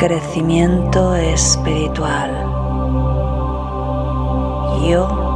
Crecimiento 0.00 1.14
espiritual. 1.14 2.30
Yo 4.88 5.29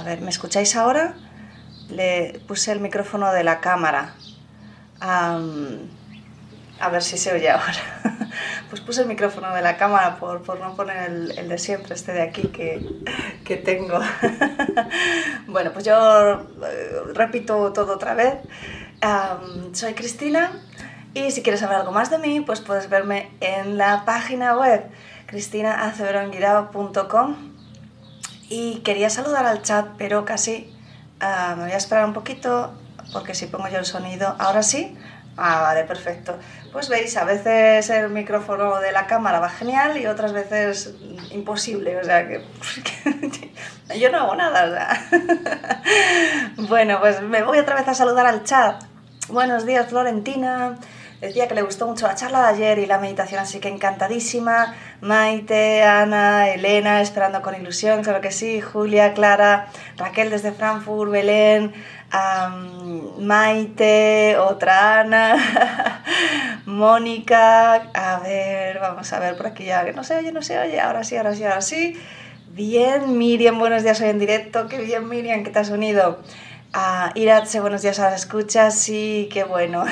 A 0.00 0.02
ver, 0.02 0.20
¿me 0.22 0.30
escucháis 0.30 0.74
ahora? 0.76 1.12
Le 1.90 2.40
puse 2.48 2.72
el 2.72 2.80
micrófono 2.80 3.34
de 3.34 3.44
la 3.44 3.60
cámara. 3.60 4.14
A 4.98 5.38
ver 6.90 7.02
si 7.02 7.18
se 7.18 7.34
oye 7.34 7.50
ahora. 7.50 7.74
Pues 8.70 8.80
puse 8.80 9.02
el 9.02 9.08
micrófono 9.08 9.52
de 9.52 9.60
la 9.62 9.76
cámara 9.76 10.16
por, 10.16 10.42
por 10.42 10.60
no 10.60 10.76
poner 10.76 11.10
el, 11.36 11.48
de 11.48 11.58
siempre, 11.58 11.96
este 11.96 12.12
de 12.12 12.22
aquí 12.22 12.46
que, 12.48 12.80
que 13.44 13.56
tengo. 13.56 13.98
Bueno, 15.48 15.72
pues 15.72 15.84
yo 15.84 16.46
eh, 16.64 17.02
repito 17.12 17.72
todo 17.72 17.94
otra 17.94 18.14
vez. 18.14 18.34
Soy 19.72 19.94
Cristina 19.94 20.52
y 21.12 21.32
si 21.32 21.42
quieres 21.42 21.58
saber 21.60 21.78
algo 21.78 21.90
más 21.92 22.10
de 22.10 22.18
mí, 22.18 22.40
pues 22.40 22.60
puedes 22.60 22.88
verme 22.88 23.32
en 23.40 23.76
la 23.76 24.04
página 24.06 24.56
web 24.56 24.84
cristinaaceveronguirao.com 25.26 27.49
y 28.50 28.80
quería 28.80 29.08
saludar 29.08 29.46
al 29.46 29.62
chat, 29.62 29.86
pero 29.96 30.26
casi 30.26 30.70
ah, 31.20 31.54
me 31.56 31.64
voy 31.64 31.72
a 31.72 31.76
esperar 31.76 32.04
un 32.04 32.12
poquito 32.12 32.74
porque 33.12 33.34
si 33.34 33.46
pongo 33.46 33.68
yo 33.68 33.78
el 33.78 33.86
sonido, 33.86 34.36
ahora 34.38 34.62
sí. 34.62 34.96
Ah, 35.36 35.62
vale, 35.62 35.84
perfecto. 35.84 36.36
Pues 36.72 36.88
veis, 36.88 37.16
a 37.16 37.24
veces 37.24 37.88
el 37.88 38.10
micrófono 38.10 38.78
de 38.80 38.92
la 38.92 39.06
cámara 39.06 39.40
va 39.40 39.48
genial 39.48 39.96
y 39.96 40.06
otras 40.06 40.32
veces 40.32 40.94
imposible, 41.30 41.96
o 41.96 42.04
sea 42.04 42.28
que 42.28 42.44
yo 43.98 44.10
no 44.10 44.18
hago 44.18 44.34
nada. 44.34 44.66
o 44.66 44.70
sea. 44.70 45.82
bueno, 46.68 47.00
pues 47.00 47.22
me 47.22 47.42
voy 47.42 47.58
otra 47.58 47.76
vez 47.76 47.88
a 47.88 47.94
saludar 47.94 48.26
al 48.26 48.44
chat. 48.44 48.82
Buenos 49.28 49.64
días, 49.64 49.86
Florentina. 49.88 50.76
Decía 51.20 51.48
que 51.48 51.54
le 51.54 51.60
gustó 51.60 51.86
mucho 51.86 52.06
la 52.06 52.14
charla 52.14 52.40
de 52.40 52.48
ayer 52.54 52.78
y 52.78 52.86
la 52.86 52.98
meditación, 52.98 53.40
así 53.40 53.60
que 53.60 53.68
encantadísima. 53.68 54.74
Maite, 55.02 55.82
Ana, 55.82 56.48
Elena, 56.48 57.02
esperando 57.02 57.42
con 57.42 57.54
ilusión, 57.54 58.02
claro 58.02 58.22
que 58.22 58.30
sí. 58.30 58.62
Julia, 58.62 59.12
Clara, 59.12 59.68
Raquel 59.98 60.30
desde 60.30 60.52
Frankfurt, 60.52 61.10
Belén, 61.10 61.74
Maite, 63.18 64.38
otra 64.38 65.00
Ana, 65.00 65.36
Mónica. 66.64 67.74
A 67.92 68.20
ver, 68.20 68.78
vamos 68.78 69.12
a 69.12 69.18
ver 69.18 69.36
por 69.36 69.48
aquí 69.48 69.64
ya, 69.64 69.84
que 69.84 69.92
no 69.92 70.04
se 70.04 70.16
oye, 70.16 70.32
no 70.32 70.40
se 70.40 70.58
oye. 70.58 70.80
Ahora 70.80 71.04
sí, 71.04 71.16
ahora 71.18 71.34
sí, 71.34 71.44
ahora 71.44 71.60
sí. 71.60 72.00
Bien, 72.48 73.18
Miriam, 73.18 73.58
buenos 73.58 73.82
días 73.82 74.00
hoy 74.00 74.08
en 74.08 74.18
directo. 74.18 74.68
Qué 74.68 74.78
bien, 74.78 75.06
Miriam, 75.06 75.44
que 75.44 75.50
te 75.50 75.58
has 75.58 75.68
unido. 75.68 76.18
Ah, 76.72 77.10
Iratse, 77.16 77.58
buenos 77.58 77.82
días 77.82 77.98
a 77.98 78.10
las 78.10 78.20
escuchas, 78.20 78.76
sí, 78.78 79.28
qué 79.32 79.42
bueno. 79.42 79.84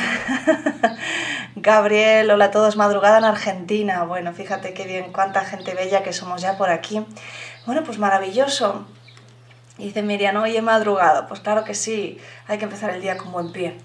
Gabriel, 1.57 2.31
hola 2.31 2.45
a 2.47 2.51
todos, 2.53 2.77
madrugada 2.77 3.19
en 3.19 3.25
Argentina. 3.25 4.05
Bueno, 4.05 4.33
fíjate 4.33 4.75
qué 4.75 4.85
bien, 4.87 5.13
cuánta 5.13 5.45
gente 5.45 5.75
bella 5.75 6.05
que 6.05 6.13
somos 6.13 6.41
ya 6.41 6.57
por 6.57 6.71
aquí. 6.71 7.05
Bueno, 7.67 7.83
pues 7.83 7.99
maravilloso. 7.99 8.87
Dice 9.77 10.05
Miriam, 10.05 10.37
hoy 10.37 10.57
he 10.57 10.63
madrugado. 10.63 11.27
Pues 11.27 11.41
claro 11.41 11.65
que 11.65 11.75
sí, 11.75 12.21
hay 12.47 12.59
que 12.59 12.65
empezar 12.67 12.91
el 12.91 13.03
día 13.03 13.19
con 13.19 13.33
buen 13.33 13.51
pie. 13.51 13.77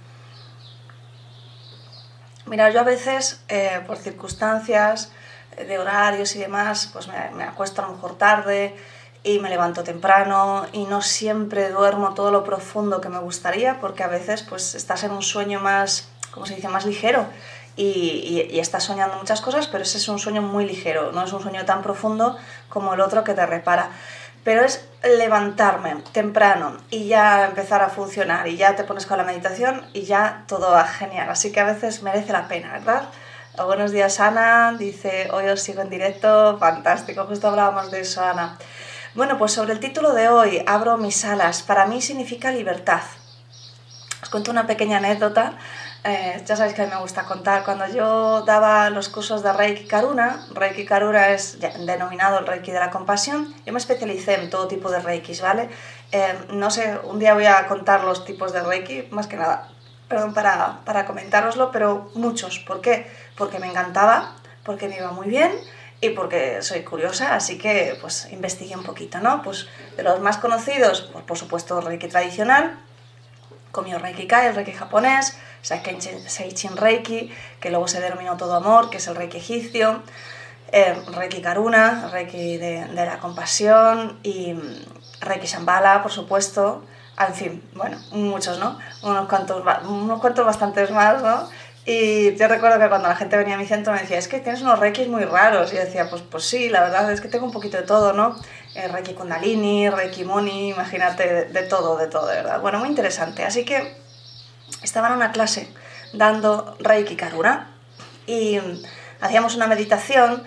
Mira, 2.46 2.70
yo 2.70 2.82
a 2.82 2.84
veces, 2.84 3.44
eh, 3.48 3.82
por 3.88 3.98
circunstancias 3.98 5.12
eh, 5.58 5.66
de 5.66 5.80
horarios 5.80 6.36
y 6.36 6.40
demás, 6.40 6.92
pues 6.94 7.08
me, 7.08 7.32
me 7.32 7.44
acuesto 7.44 7.82
a 7.82 7.88
lo 7.88 7.94
mejor 7.94 8.20
tarde 8.20 8.76
y 9.24 9.40
me 9.40 9.50
levanto 9.50 9.84
temprano 9.84 10.66
y 10.74 10.84
no 10.86 11.02
siempre 11.02 11.70
duermo 11.70 12.14
todo 12.14 12.32
lo 12.32 12.44
profundo 12.44 13.00
que 13.02 13.10
me 13.10 13.20
gustaría 13.20 13.80
porque 13.80 14.04
a 14.04 14.08
veces 14.08 14.42
pues 14.44 14.76
estás 14.76 15.04
en 15.04 15.12
un 15.12 15.22
sueño 15.22 15.60
más, 15.60 16.10
¿cómo 16.32 16.46
se 16.46 16.56
dice?, 16.56 16.68
más 16.68 16.86
ligero 16.86 17.26
y, 17.76 17.84
y- 17.86 18.50
y 18.56 18.60
estás 18.60 18.84
soñando 18.84 19.16
muchas 19.18 19.42
cosas, 19.42 19.68
pero 19.68 19.84
ese 19.84 19.98
es 19.98 20.08
un 20.10 20.20
sueño 20.20 20.42
muy 20.42 20.66
ligero, 20.66 21.12
no 21.12 21.24
es 21.24 21.32
un 21.34 21.42
sueño 21.42 21.66
tan 21.66 21.82
profundo 21.82 22.38
como 22.70 22.94
el 22.94 23.00
otro 23.02 23.24
que 23.24 23.34
te 23.34 23.46
repara. 23.46 23.90
Pero 24.44 24.62
es 24.66 24.86
levantarme 25.04 25.96
temprano 26.12 26.76
y 26.90 27.08
ya 27.08 27.46
empezar 27.46 27.82
a 27.82 27.88
funcionar 27.90 28.46
y 28.50 28.58
ya 28.58 28.76
te 28.76 28.84
pones 28.84 29.06
con 29.06 29.18
la 29.18 29.24
meditación 29.24 29.86
y 29.94 30.02
ya 30.04 30.44
todo 30.50 30.70
va 30.72 30.86
genial. 30.86 31.30
Así 31.30 31.54
que 31.54 31.62
a 31.62 31.64
veces 31.64 32.04
merece 32.04 32.34
la 32.34 32.50
pena, 32.50 32.74
¿verdad? 32.74 33.04
Buenos 33.66 33.92
días, 33.92 34.20
Ana. 34.20 34.76
Dice, 34.78 35.30
hoy 35.32 35.48
os 35.48 35.62
sigo 35.62 35.82
en 35.82 35.90
directo. 35.90 36.58
Fantástico, 36.60 37.26
justo 37.26 37.48
hablábamos 37.48 37.90
de 37.90 38.02
eso, 38.02 38.22
Ana. 38.22 38.58
Bueno, 39.16 39.38
pues 39.38 39.52
sobre 39.52 39.74
el 39.74 39.80
título 39.80 40.16
de 40.16 40.28
hoy, 40.28 40.64
abro 40.66 40.98
mis 40.98 41.24
alas. 41.24 41.62
Para 41.62 41.86
mí 41.86 42.02
significa 42.02 42.50
libertad. 42.50 43.02
Os 44.24 44.30
cuento 44.30 44.50
una 44.50 44.66
pequeña 44.66 44.98
anécdota. 44.98 45.54
Eh, 46.04 46.42
ya 46.44 46.56
sabéis 46.56 46.74
que 46.74 46.82
a 46.82 46.86
mí 46.86 46.92
me 46.92 47.00
gusta 47.00 47.24
contar. 47.24 47.64
Cuando 47.64 47.86
yo 47.86 48.42
daba 48.42 48.90
los 48.90 49.10
cursos 49.10 49.44
de 49.44 49.54
Reiki 49.54 49.86
Karuna, 49.86 50.48
Reiki 50.56 50.84
Karuna 50.88 51.30
es 51.30 51.60
denominado 51.60 52.40
el 52.40 52.48
Reiki 52.48 52.72
de 52.72 52.80
la 52.80 52.90
compasión, 52.90 53.54
yo 53.64 53.72
me 53.72 53.78
especialicé 53.78 54.34
en 54.34 54.50
todo 54.50 54.68
tipo 54.68 54.90
de 54.90 55.00
Reikis, 55.00 55.42
¿vale? 55.42 55.70
Eh, 56.12 56.34
no 56.50 56.72
sé, 56.72 56.98
un 57.04 57.20
día 57.20 57.36
voy 57.36 57.46
a 57.46 57.68
contar 57.68 58.04
los 58.04 58.26
tipos 58.26 58.52
de 58.52 58.64
Reiki, 58.64 59.10
más 59.12 59.28
que 59.28 59.38
nada, 59.38 59.70
perdón, 60.08 60.34
para, 60.34 60.80
para 60.86 61.06
comentároslo, 61.06 61.72
pero 61.72 62.10
muchos. 62.16 62.58
¿Por 62.58 62.82
qué? 62.82 63.06
Porque 63.38 63.60
me 63.60 63.68
encantaba, 63.68 64.34
porque 64.64 64.88
me 64.88 64.98
iba 64.98 65.12
muy 65.12 65.28
bien 65.28 65.52
y 66.04 66.10
porque 66.10 66.62
soy 66.62 66.82
curiosa, 66.82 67.34
así 67.34 67.58
que 67.58 67.98
pues 68.02 68.28
investigué 68.32 68.76
un 68.76 68.84
poquito, 68.84 69.20
¿no? 69.20 69.42
Pues 69.42 69.68
de 69.96 70.04
los 70.04 70.20
más 70.20 70.38
conocidos, 70.38 71.10
pues 71.14 71.24
por 71.24 71.38
supuesto 71.38 71.80
Reiki 71.80 72.10
tradicional, 72.10 72.78
con 73.72 73.86
mi 73.86 73.94
Reiki 73.94 74.28
Kai, 74.28 74.48
el 74.48 74.56
Reiki 74.56 74.74
japonés, 74.74 75.38
Seichin 75.62 76.76
Reiki, 76.76 77.32
que 77.62 77.70
luego 77.70 77.88
se 77.88 78.02
denominó 78.02 78.36
Todo 78.36 78.56
Amor, 78.56 78.90
que 78.90 78.98
es 78.98 79.08
el 79.08 79.16
Reiki 79.16 79.38
egipcio, 79.38 80.04
eh, 80.74 80.94
Reiki 81.14 81.42
Karuna, 81.42 82.10
Reiki 82.12 82.58
de, 82.58 82.86
de, 82.86 83.06
la 83.06 83.20
compasión 83.20 84.20
y 84.24 84.54
mm, 84.54 84.86
Reiki 85.22 85.48
Shambhala, 85.48 86.04
por 86.04 86.12
supuesto. 86.12 86.84
En 87.18 87.34
fin, 87.34 87.64
bueno, 87.76 87.98
muchos, 88.12 88.60
¿no? 88.60 88.78
Unos 89.04 89.30
cuantos, 89.30 89.64
unos 89.88 90.20
cuantos 90.20 90.46
bastantes 90.46 90.92
más, 90.92 91.22
¿no? 91.22 91.48
Y 91.86 92.36
yo 92.36 92.48
recuerdo 92.48 92.80
que 92.80 92.88
cuando 92.88 93.10
la 93.10 93.16
gente 93.16 93.36
venía 93.36 93.56
a 93.56 93.58
mi 93.58 93.66
centro 93.66 93.92
me 93.92 94.00
decía, 94.00 94.18
es 94.18 94.30
que 94.30 94.40
tienes 94.40 94.62
unos 94.62 94.80
reikis 94.80 95.10
muy 95.10 95.26
raros. 95.26 95.74
Y 95.74 95.76
yo 95.76 95.84
decía, 95.84 96.10
pues, 96.10 96.22
pues 96.22 96.46
sí, 96.46 96.70
la 96.70 96.82
verdad 96.82 97.12
es 97.12 97.20
que 97.20 97.28
tengo 97.28 97.46
un 97.46 97.52
poquito 97.52 97.76
de 97.78 97.84
todo, 97.84 98.14
¿no? 98.14 98.36
Eh, 98.76 98.88
reiki 98.88 99.14
Kundalini, 99.14 99.90
Reiki 99.90 100.24
Moni, 100.24 100.70
imagínate, 100.70 101.46
de, 101.46 101.64
todo, 101.64 101.98
de 101.98 102.08
todo, 102.08 102.28
de 102.28 102.36
verdad. 102.36 102.62
Bueno, 102.62 102.80
muy 102.80 102.88
interesante. 102.88 103.44
Así 103.44 103.66
que 103.66 103.96
estaba 104.82 105.08
en 105.08 105.14
una 105.14 105.32
clase 105.32 105.68
dando 106.14 106.78
Reiki 106.80 107.18
Karuna 107.18 107.76
y 108.28 108.60
hacíamos 109.20 109.56
una 109.56 109.68
meditación 109.68 110.44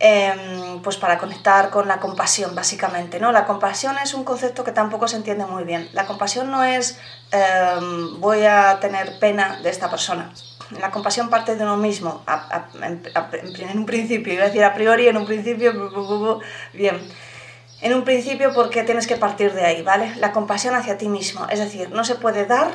eh, 0.00 0.78
pues 0.84 0.96
para 0.96 1.18
conectar 1.18 1.70
con 1.70 1.88
la 1.88 1.98
compasión, 1.98 2.54
básicamente. 2.54 3.18
¿no? 3.18 3.32
La 3.32 3.46
compasión 3.46 3.98
es 3.98 4.14
un 4.14 4.22
concepto 4.22 4.62
que 4.62 4.70
tampoco 4.70 5.08
se 5.08 5.16
entiende 5.16 5.44
muy 5.44 5.64
bien. 5.64 5.88
La 5.92 6.06
compasión 6.06 6.52
no 6.52 6.62
es 6.62 7.00
eh, 7.32 7.80
voy 8.18 8.44
a 8.44 8.78
tener 8.80 9.18
pena 9.18 9.60
de 9.60 9.70
esta 9.70 9.90
persona. 9.90 10.32
La 10.70 10.90
compasión 10.90 11.30
parte 11.30 11.56
de 11.56 11.62
uno 11.62 11.76
mismo, 11.76 12.22
en, 12.82 13.78
un 13.78 13.86
principio, 13.86 14.34
iba 14.34 14.42
a 14.42 14.46
decir 14.46 14.64
a 14.64 14.74
priori, 14.74 15.08
en 15.08 15.16
un 15.16 15.24
principio, 15.24 16.40
bien. 16.72 17.00
En 17.80 17.94
un 17.94 18.04
principio 18.04 18.52
porque 18.52 18.82
tienes 18.82 19.06
que 19.06 19.16
partir 19.16 19.52
de 19.54 19.64
ahí, 19.64 19.82
¿vale? 19.82 20.14
La 20.16 20.32
compasión 20.32 20.74
hacia 20.74 20.98
ti 20.98 21.08
mismo, 21.08 21.46
es 21.48 21.58
decir, 21.58 21.90
no 21.90 22.04
se 22.04 22.16
puede 22.16 22.44
dar 22.44 22.72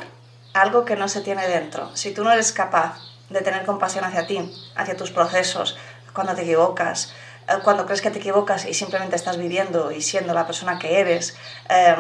algo 0.54 0.86
que 0.86 0.96
no 0.96 1.08
se 1.08 1.22
tiene 1.22 1.48
dentro. 1.48 1.96
Si 1.96 2.14
tú 2.14 2.24
no 2.24 2.32
eres 2.32 2.52
capaz 2.52 3.00
de 3.30 3.42
tener 3.42 3.66
compasión 3.66 4.06
hacia 4.06 4.26
ti, 4.26 4.40
hacia 4.76 4.96
tus 4.96 5.12
procesos, 5.12 5.78
cuando 6.14 6.34
te 6.36 6.44
equivocas, 6.44 7.14
eh, 7.48 7.54
cuando 7.64 7.86
crees 7.86 8.02
que 8.02 8.12
te 8.12 8.20
equivocas 8.20 8.66
y 8.66 8.74
simplemente 8.74 9.16
estás 9.16 9.38
viviendo 9.38 9.92
y 9.92 10.02
siendo 10.02 10.34
la 10.34 10.46
persona 10.46 10.80
que 10.80 11.00
eres, 11.00 11.36
eh, 11.70 11.96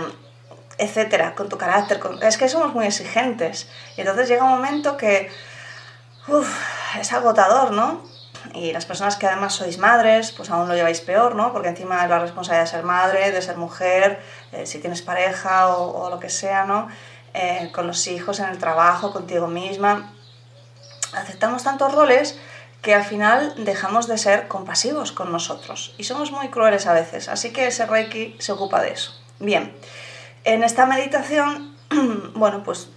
etcétera, 0.77 1.35
con 1.35 1.49
tu 1.49 1.57
carácter. 1.57 1.99
Es 2.21 2.37
que 2.37 2.47
somos 2.49 2.73
muy 2.73 2.85
exigentes. 2.85 3.67
Y 3.97 4.01
entonces 4.01 4.29
llega 4.29 4.43
un 4.43 4.51
momento 4.51 4.97
que 4.97 5.29
uf, 6.27 6.47
es 6.99 7.13
agotador, 7.13 7.71
¿no? 7.71 8.01
Y 8.53 8.73
las 8.73 8.85
personas 8.85 9.15
que 9.15 9.25
además 9.25 9.53
sois 9.53 9.77
madres, 9.77 10.31
pues 10.31 10.49
aún 10.49 10.67
lo 10.67 10.75
lleváis 10.75 11.01
peor, 11.01 11.35
¿no? 11.35 11.53
Porque 11.53 11.69
encima 11.69 12.03
es 12.03 12.09
la 12.09 12.19
responsabilidad 12.19 12.65
de 12.65 12.71
ser 12.71 12.83
madre, 12.83 13.31
de 13.31 13.41
ser 13.41 13.57
mujer, 13.57 14.21
eh, 14.51 14.65
si 14.65 14.79
tienes 14.79 15.01
pareja 15.01 15.69
o, 15.69 16.09
lo 16.09 16.19
que 16.19 16.29
sea, 16.29 16.65
¿no? 16.65 16.89
Eh, 17.33 17.71
con 17.73 17.87
los 17.87 18.05
hijos, 18.07 18.39
en 18.39 18.49
el 18.49 18.57
trabajo, 18.57 19.13
contigo 19.13 19.47
misma. 19.47 20.13
Aceptamos 21.13 21.63
tantos 21.63 21.93
roles 21.93 22.37
que 22.81 22.93
al 22.93 23.05
final 23.05 23.53
dejamos 23.63 24.07
de 24.07 24.17
ser 24.17 24.49
compasivos 24.49 25.13
con 25.13 25.31
nosotros 25.31 25.95
y 25.97 26.03
somos 26.03 26.31
muy 26.31 26.49
crueles 26.49 26.85
a 26.85 26.93
veces, 26.93 27.29
así 27.29 27.53
que 27.53 27.67
ese 27.67 27.85
Reiki 27.85 28.35
se 28.39 28.51
ocupa 28.51 28.81
de 28.81 28.91
eso. 28.91 29.13
Bien, 29.39 29.73
en 30.43 30.63
esta 30.63 30.85
meditación, 30.85 31.77
bueno, 32.35 32.63
pues 32.63 32.89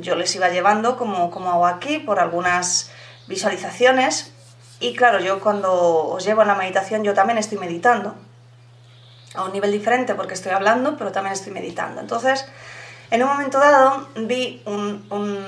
yo 0.00 0.14
les 0.14 0.34
iba 0.34 0.48
llevando 0.48 0.96
como, 0.96 1.30
como 1.30 1.50
hago 1.50 1.66
aquí 1.66 1.98
por 1.98 2.18
algunas 2.18 2.90
visualizaciones 3.26 4.32
y 4.80 4.94
claro, 4.94 5.20
yo 5.20 5.40
cuando 5.40 5.72
os 6.08 6.24
llevo 6.24 6.42
en 6.42 6.48
la 6.48 6.54
meditación 6.54 7.04
yo 7.04 7.14
también 7.14 7.38
estoy 7.38 7.58
meditando 7.58 8.14
a 9.34 9.44
un 9.44 9.52
nivel 9.52 9.72
diferente 9.72 10.14
porque 10.14 10.34
estoy 10.34 10.52
hablando, 10.52 10.96
pero 10.96 11.12
también 11.12 11.32
estoy 11.32 11.52
meditando. 11.52 12.00
Entonces, 12.00 12.46
en 13.10 13.22
un 13.22 13.28
momento 13.28 13.58
dado 13.58 14.08
vi 14.16 14.62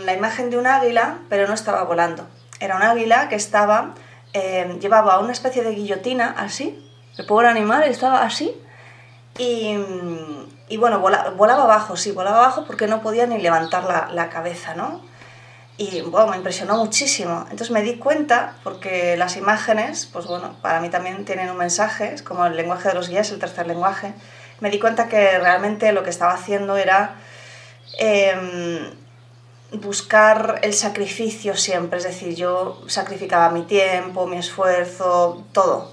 la 0.04 0.12
imagen 0.12 0.50
de 0.50 0.58
un 0.58 0.66
águila, 0.66 1.18
pero 1.28 1.48
no 1.48 1.54
estaba 1.54 1.82
volando 1.84 2.26
era 2.62 2.76
un 2.76 2.82
águila 2.82 3.28
que 3.28 3.34
estaba, 3.34 3.94
eh, 4.32 4.78
llevaba 4.80 5.18
una 5.18 5.32
especie 5.32 5.64
de 5.64 5.74
guillotina 5.74 6.34
así, 6.38 6.78
el 7.18 7.26
pobre 7.26 7.48
animal 7.48 7.82
estaba 7.82 8.22
así, 8.22 8.54
y, 9.36 9.76
y 10.72 10.78
bueno, 10.78 11.00
volaba, 11.00 11.28
volaba, 11.32 11.64
abajo, 11.64 11.98
sí, 11.98 12.12
volaba 12.12 12.38
abajo 12.38 12.64
porque 12.66 12.86
no 12.86 13.02
podía 13.02 13.26
ni 13.26 13.36
levantar 13.36 13.84
la, 13.84 14.08
la 14.10 14.30
cabeza, 14.30 14.74
¿no? 14.74 15.02
Y 15.76 16.00
bueno, 16.00 16.28
me 16.28 16.38
impresionó 16.38 16.78
muchísimo. 16.78 17.42
Entonces 17.50 17.70
me 17.70 17.82
di 17.82 17.98
cuenta, 17.98 18.54
porque 18.64 19.19
las 19.19 19.36
imágenes, 19.36 20.08
pues 20.10 20.24
bueno, 20.24 20.56
para 20.62 20.80
mí 20.80 20.88
también 20.88 21.26
tienen 21.26 21.50
un 21.50 21.58
mensaje, 21.58 22.14
es 22.14 22.22
como 22.22 22.46
el 22.46 22.56
lenguaje 22.56 22.88
de 22.88 22.94
los 22.94 23.10
guías, 23.10 23.30
el 23.32 23.38
tercer 23.38 23.66
lenguaje. 23.66 24.14
Me 24.60 24.70
di 24.70 24.80
cuenta 24.80 25.08
que 25.08 25.38
realmente 25.38 25.92
lo 25.92 26.04
que 26.04 26.08
estaba 26.08 26.32
haciendo 26.32 26.78
era 26.78 27.16
eh, 27.98 28.94
buscar 29.72 30.60
el 30.62 30.72
sacrificio 30.72 31.54
siempre, 31.54 31.98
es 31.98 32.04
decir, 32.04 32.34
yo 32.34 32.80
sacrificaba 32.86 33.50
mi 33.50 33.64
tiempo, 33.64 34.26
mi 34.26 34.38
esfuerzo, 34.38 35.44
todo. 35.52 35.92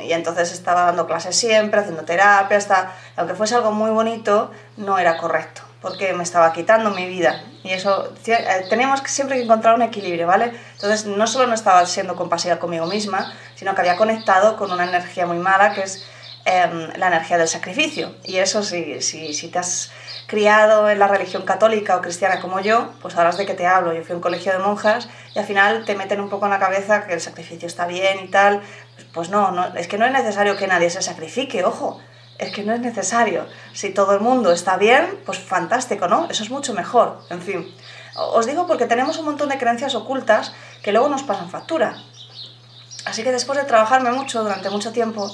Y 0.00 0.12
entonces 0.12 0.52
estaba 0.52 0.82
dando 0.82 1.08
clases 1.08 1.34
siempre, 1.34 1.80
haciendo 1.80 2.04
terapia, 2.04 2.56
hasta 2.56 2.92
aunque 3.16 3.34
fuese 3.34 3.54
algo 3.54 3.72
muy 3.72 3.90
bonito, 3.90 4.50
no 4.76 4.98
era 4.98 5.16
correcto, 5.16 5.62
porque 5.80 6.12
me 6.12 6.22
estaba 6.22 6.52
quitando 6.52 6.90
mi 6.90 7.06
vida. 7.06 7.42
Y 7.64 7.70
eso, 7.70 8.12
eh, 8.26 8.66
teníamos 8.68 9.00
que 9.02 9.08
siempre 9.08 9.36
que 9.36 9.44
encontrar 9.44 9.74
un 9.74 9.82
equilibrio, 9.82 10.26
¿vale? 10.26 10.52
Entonces 10.74 11.06
no 11.06 11.26
solo 11.26 11.46
no 11.46 11.54
estaba 11.54 11.84
siendo 11.86 12.16
compasiva 12.16 12.58
conmigo 12.58 12.86
misma, 12.86 13.32
sino 13.54 13.74
que 13.74 13.80
había 13.80 13.96
conectado 13.96 14.56
con 14.56 14.72
una 14.72 14.84
energía 14.84 15.26
muy 15.26 15.38
mala, 15.38 15.72
que 15.74 15.82
es 15.82 16.04
eh, 16.44 16.88
la 16.96 17.06
energía 17.06 17.38
del 17.38 17.46
sacrificio. 17.46 18.16
Y 18.24 18.38
eso, 18.38 18.64
si, 18.64 19.00
si, 19.00 19.48
te 19.48 19.58
has 19.60 19.92
criado 20.26 20.90
en 20.90 20.98
la 20.98 21.06
religión 21.06 21.44
católica 21.44 21.96
o 21.96 22.00
cristiana 22.00 22.40
como 22.40 22.58
yo, 22.58 22.92
pues 23.00 23.16
ahora 23.16 23.30
es 23.30 23.36
de 23.36 23.46
qué 23.46 23.54
te 23.54 23.66
hablo. 23.66 23.92
Yo 23.92 24.02
fui 24.02 24.14
a 24.14 24.16
un 24.16 24.22
colegio 24.22 24.52
de 24.52 24.58
monjas 24.58 25.08
y 25.36 25.38
al 25.38 25.44
final 25.44 25.84
te 25.84 25.94
meten 25.94 26.20
un 26.20 26.28
poco 26.28 26.46
en 26.46 26.50
la 26.50 26.58
cabeza 26.58 27.06
que 27.06 27.14
el 27.14 27.20
sacrificio 27.20 27.68
está 27.68 27.86
bien 27.86 28.18
y 28.24 28.28
tal. 28.28 28.60
Pues 29.12 29.28
no, 29.28 29.52
no 29.52 29.66
es 29.76 29.86
que 29.86 29.98
no 29.98 30.06
es 30.06 30.12
necesario 30.12 30.56
que 30.56 30.66
nadie 30.66 30.90
se 30.90 31.02
sacrifique, 31.02 31.64
ojo. 31.64 32.00
Es 32.42 32.52
que 32.52 32.64
no 32.64 32.74
es 32.74 32.80
necesario. 32.80 33.46
Si 33.72 33.90
todo 33.90 34.12
el 34.14 34.20
mundo 34.20 34.52
está 34.52 34.76
bien, 34.76 35.18
pues 35.24 35.38
fantástico, 35.38 36.08
¿no? 36.08 36.28
Eso 36.28 36.42
es 36.42 36.50
mucho 36.50 36.74
mejor. 36.74 37.22
En 37.30 37.40
fin, 37.40 37.74
os 38.16 38.46
digo 38.46 38.66
porque 38.66 38.86
tenemos 38.86 39.16
un 39.18 39.26
montón 39.26 39.48
de 39.48 39.58
creencias 39.58 39.94
ocultas 39.94 40.52
que 40.82 40.92
luego 40.92 41.08
nos 41.08 41.22
pasan 41.22 41.50
factura. 41.50 41.96
Así 43.04 43.22
que 43.22 43.32
después 43.32 43.58
de 43.58 43.64
trabajarme 43.64 44.10
mucho 44.12 44.42
durante 44.42 44.70
mucho 44.70 44.92
tiempo, 44.92 45.30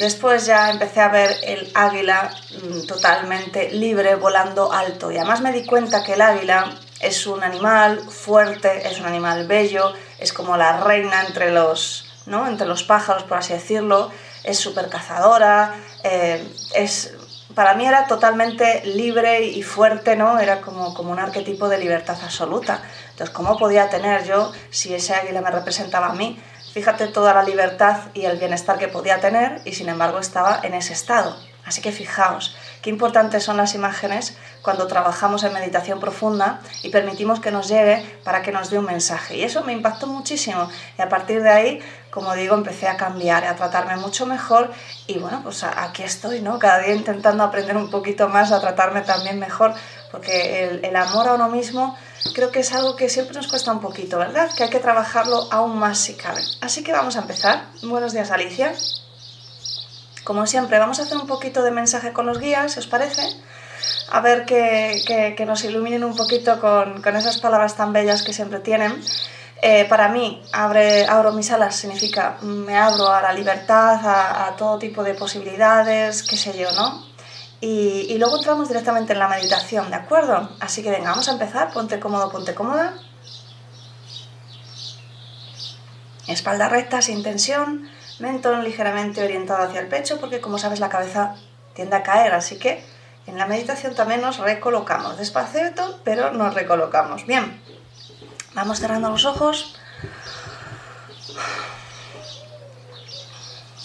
Después 0.00 0.46
ya 0.46 0.70
empecé 0.70 1.00
a 1.00 1.08
ver 1.08 1.30
el 1.42 1.70
águila 1.74 2.30
mm, 2.62 2.86
totalmente 2.86 3.70
libre, 3.70 4.14
volando 4.14 4.72
alto. 4.72 5.10
Y 5.10 5.18
además 5.18 5.42
me 5.42 5.52
di 5.52 5.66
cuenta 5.66 6.02
que 6.02 6.14
el 6.14 6.22
águila 6.22 6.72
es 7.00 7.26
un 7.26 7.42
animal 7.42 8.00
fuerte, 8.08 8.88
es 8.88 8.98
un 8.98 9.04
animal 9.04 9.46
bello, 9.46 9.92
es 10.18 10.32
como 10.32 10.56
la 10.56 10.80
reina 10.80 11.22
entre 11.26 11.52
los, 11.52 12.06
¿no? 12.24 12.46
entre 12.46 12.66
los 12.66 12.82
pájaros, 12.82 13.24
por 13.24 13.36
así 13.36 13.52
decirlo. 13.52 14.10
Es 14.44 14.58
súper 14.58 14.88
cazadora, 14.88 15.74
eh, 16.04 16.46
es, 16.74 17.14
para 17.54 17.74
mí 17.74 17.86
era 17.86 18.06
totalmente 18.06 18.82
libre 18.84 19.44
y 19.44 19.62
fuerte, 19.62 20.16
¿no? 20.16 20.38
Era 20.38 20.60
como, 20.60 20.94
como 20.94 21.12
un 21.12 21.18
arquetipo 21.18 21.68
de 21.68 21.78
libertad 21.78 22.16
absoluta. 22.22 22.82
Entonces, 23.10 23.34
¿cómo 23.34 23.58
podía 23.58 23.90
tener 23.90 24.24
yo, 24.24 24.52
si 24.70 24.94
ese 24.94 25.14
águila 25.14 25.40
me 25.40 25.50
representaba 25.50 26.08
a 26.08 26.14
mí, 26.14 26.40
Fíjate 26.72 27.08
toda 27.08 27.34
la 27.34 27.42
libertad 27.42 27.96
y 28.14 28.26
el 28.26 28.38
bienestar 28.38 28.78
que 28.78 28.86
podía 28.86 29.20
tener 29.20 29.60
y 29.64 29.72
sin 29.72 29.88
embargo 29.88 30.20
estaba 30.20 30.60
en 30.62 30.74
ese 30.74 30.92
estado. 30.92 31.36
Así 31.64 31.82
que 31.82 31.90
fijaos, 31.90 32.56
qué 32.82 32.90
importantes 32.90 33.44
son 33.44 33.56
las 33.56 33.74
imágenes 33.74 34.36
cuando 34.62 34.86
trabajamos 34.86 35.42
en 35.44 35.52
meditación 35.52 36.00
profunda 36.00 36.60
y 36.82 36.90
permitimos 36.90 37.40
que 37.40 37.50
nos 37.50 37.68
llegue 37.68 38.04
para 38.24 38.42
que 38.42 38.52
nos 38.52 38.70
dé 38.70 38.78
un 38.78 38.86
mensaje. 38.86 39.36
Y 39.36 39.42
eso 39.42 39.62
me 39.64 39.72
impactó 39.72 40.06
muchísimo. 40.06 40.68
Y 40.98 41.02
a 41.02 41.08
partir 41.08 41.42
de 41.42 41.50
ahí, 41.50 41.80
como 42.10 42.34
digo, 42.34 42.54
empecé 42.54 42.88
a 42.88 42.96
cambiar, 42.96 43.44
a 43.44 43.56
tratarme 43.56 43.96
mucho 43.96 44.26
mejor. 44.26 44.70
Y 45.06 45.18
bueno, 45.18 45.40
pues 45.42 45.64
aquí 45.64 46.02
estoy, 46.02 46.40
¿no? 46.40 46.58
Cada 46.58 46.80
día 46.80 46.94
intentando 46.94 47.44
aprender 47.44 47.76
un 47.76 47.90
poquito 47.90 48.28
más 48.28 48.52
a 48.52 48.60
tratarme 48.60 49.02
también 49.02 49.38
mejor, 49.38 49.74
porque 50.10 50.64
el, 50.64 50.84
el 50.84 50.96
amor 50.96 51.28
a 51.28 51.34
uno 51.34 51.48
mismo 51.48 51.96
creo 52.34 52.50
que 52.50 52.60
es 52.60 52.72
algo 52.72 52.96
que 52.96 53.08
siempre 53.08 53.34
nos 53.34 53.48
cuesta 53.48 53.72
un 53.72 53.80
poquito, 53.80 54.18
¿verdad? 54.18 54.50
Que 54.56 54.64
hay 54.64 54.70
que 54.70 54.80
trabajarlo 54.80 55.48
aún 55.50 55.78
más 55.78 55.98
si 55.98 56.14
cabe. 56.14 56.42
Así 56.60 56.82
que 56.82 56.92
vamos 56.92 57.16
a 57.16 57.20
empezar. 57.20 57.64
Buenos 57.82 58.12
días, 58.12 58.30
Alicia. 58.30 58.72
Como 60.30 60.46
siempre, 60.46 60.78
vamos 60.78 61.00
a 61.00 61.02
hacer 61.02 61.16
un 61.16 61.26
poquito 61.26 61.64
de 61.64 61.72
mensaje 61.72 62.12
con 62.12 62.24
los 62.24 62.38
guías, 62.38 62.74
si 62.74 62.78
os 62.78 62.86
parece. 62.86 63.20
A 64.12 64.20
ver 64.20 64.44
que, 64.44 65.34
nos 65.44 65.64
iluminen 65.64 66.04
un 66.04 66.14
poquito 66.14 66.60
con, 66.60 67.02
con, 67.02 67.16
esas 67.16 67.38
palabras 67.38 67.74
tan 67.74 67.92
bellas 67.92 68.22
que 68.22 68.32
siempre 68.32 68.60
tienen. 68.60 68.94
Eh, 69.60 69.86
para 69.88 70.06
mí, 70.08 70.40
abre, 70.52 71.04
abro 71.06 71.32
mis 71.32 71.50
alas 71.50 71.74
significa 71.74 72.38
me 72.42 72.78
abro 72.78 73.10
a 73.10 73.20
la 73.20 73.32
libertad, 73.32 74.06
a, 74.06 74.46
a 74.46 74.54
todo 74.54 74.78
tipo 74.78 75.02
de 75.02 75.14
posibilidades, 75.14 76.22
qué 76.22 76.36
sé 76.36 76.56
yo, 76.56 76.70
¿no? 76.76 77.04
Y, 77.60 78.06
y, 78.08 78.16
luego 78.18 78.36
entramos 78.36 78.68
directamente 78.68 79.14
en 79.14 79.18
la 79.18 79.26
meditación, 79.26 79.90
¿de 79.90 79.96
acuerdo? 79.96 80.48
Así 80.60 80.80
que 80.84 80.92
venga, 80.92 81.10
vamos 81.10 81.28
a 81.28 81.32
empezar. 81.32 81.72
Ponte 81.72 81.98
cómodo, 81.98 82.30
ponte 82.30 82.54
cómoda. 82.54 82.94
Espalda 86.28 86.68
recta, 86.68 87.02
sin 87.02 87.24
tensión. 87.24 87.90
Mentón 88.20 88.62
ligeramente 88.62 89.22
orientado 89.24 89.64
hacia 89.64 89.80
el 89.80 89.88
pecho, 89.88 90.20
porque 90.20 90.40
como 90.40 90.58
sabes 90.58 90.78
la 90.78 90.88
cabeza 90.88 91.34
tiende 91.74 91.96
a 91.96 92.02
caer, 92.02 92.32
así 92.34 92.58
que 92.58 92.84
En 93.26 93.38
la 93.38 93.46
meditación 93.46 93.94
también 93.94 94.22
nos 94.22 94.38
recolocamos, 94.38 95.16
despacito, 95.18 96.00
pero 96.04 96.32
nos 96.32 96.54
recolocamos. 96.54 97.26
Bien, 97.26 97.60
vamos 98.54 98.80
cerrando 98.80 99.10
los 99.10 99.24
ojos. 99.24 99.76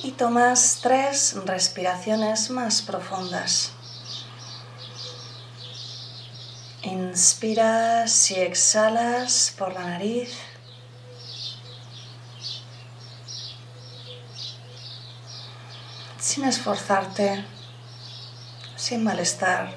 Y 0.01 0.11
tomas 0.13 0.79
tres 0.81 1.35
respiraciones 1.45 2.49
más 2.49 2.81
profundas. 2.81 3.71
Inspiras 6.81 8.31
y 8.31 8.35
exhalas 8.35 9.53
por 9.57 9.73
la 9.73 9.81
nariz. 9.81 10.35
Sin 16.35 16.43
esforzarte, 16.43 17.45
sin 18.75 19.05
malestar, 19.05 19.73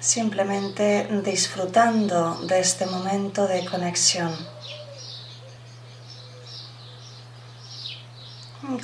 simplemente 0.00 1.06
disfrutando 1.24 2.40
de 2.48 2.58
este 2.58 2.84
momento 2.86 3.46
de 3.46 3.64
conexión. 3.64 4.36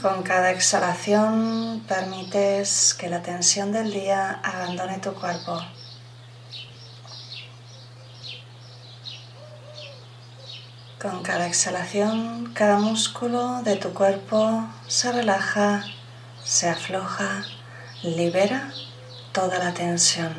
Con 0.01 0.23
cada 0.23 0.53
exhalación 0.53 1.85
permites 1.89 2.95
que 2.95 3.09
la 3.09 3.21
tensión 3.21 3.73
del 3.73 3.91
día 3.93 4.41
abandone 4.45 4.99
tu 5.01 5.13
cuerpo. 5.15 5.61
Con 11.01 11.23
cada 11.23 11.47
exhalación, 11.47 12.53
cada 12.53 12.77
músculo 12.79 13.63
de 13.63 13.77
tu 13.77 13.95
cuerpo 13.95 14.69
se 14.87 15.11
relaja, 15.11 15.83
se 16.45 16.69
afloja, 16.69 17.43
libera 18.03 18.71
toda 19.33 19.59
la 19.61 19.73
tensión. 19.73 20.35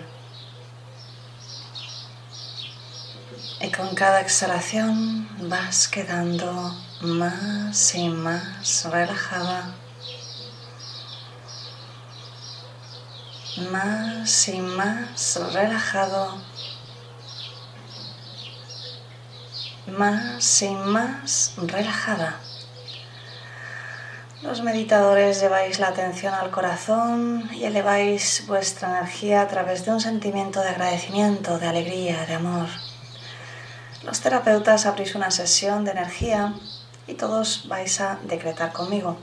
Y 3.60 3.72
con 3.72 3.96
cada 3.96 4.22
exhalación 4.22 5.28
vas 5.50 5.88
quedando 5.88 6.76
más 7.02 7.96
y 7.96 8.10
más 8.10 8.86
relajada. 8.86 9.74
Más 13.72 14.48
y 14.48 14.60
más 14.60 15.40
relajado 15.54 16.38
más 19.92 20.62
y 20.62 20.70
más 20.70 21.54
relajada. 21.58 22.40
Los 24.42 24.64
meditadores 24.64 25.40
lleváis 25.40 25.80
la 25.80 25.90
atención 25.90 26.34
al 26.34 26.50
corazón 26.50 27.48
y 27.54 27.66
eleváis 27.66 28.46
vuestra 28.48 28.90
energía 28.90 29.42
a 29.42 29.48
través 29.48 29.86
de 29.86 29.92
un 29.92 30.02
sentimiento 30.02 30.62
de 30.62 30.70
agradecimiento, 30.70 31.60
de 31.60 31.68
alegría, 31.68 32.26
de 32.26 32.34
amor. 32.34 32.68
Los 34.04 34.22
terapeutas 34.22 34.88
abrís 34.88 35.14
una 35.14 35.30
sesión 35.30 35.86
de 35.86 35.92
energía 35.92 36.56
y 37.06 37.14
todos 37.14 37.68
vais 37.68 38.02
a 38.02 38.18
decretar 38.24 38.74
conmigo. 38.74 39.18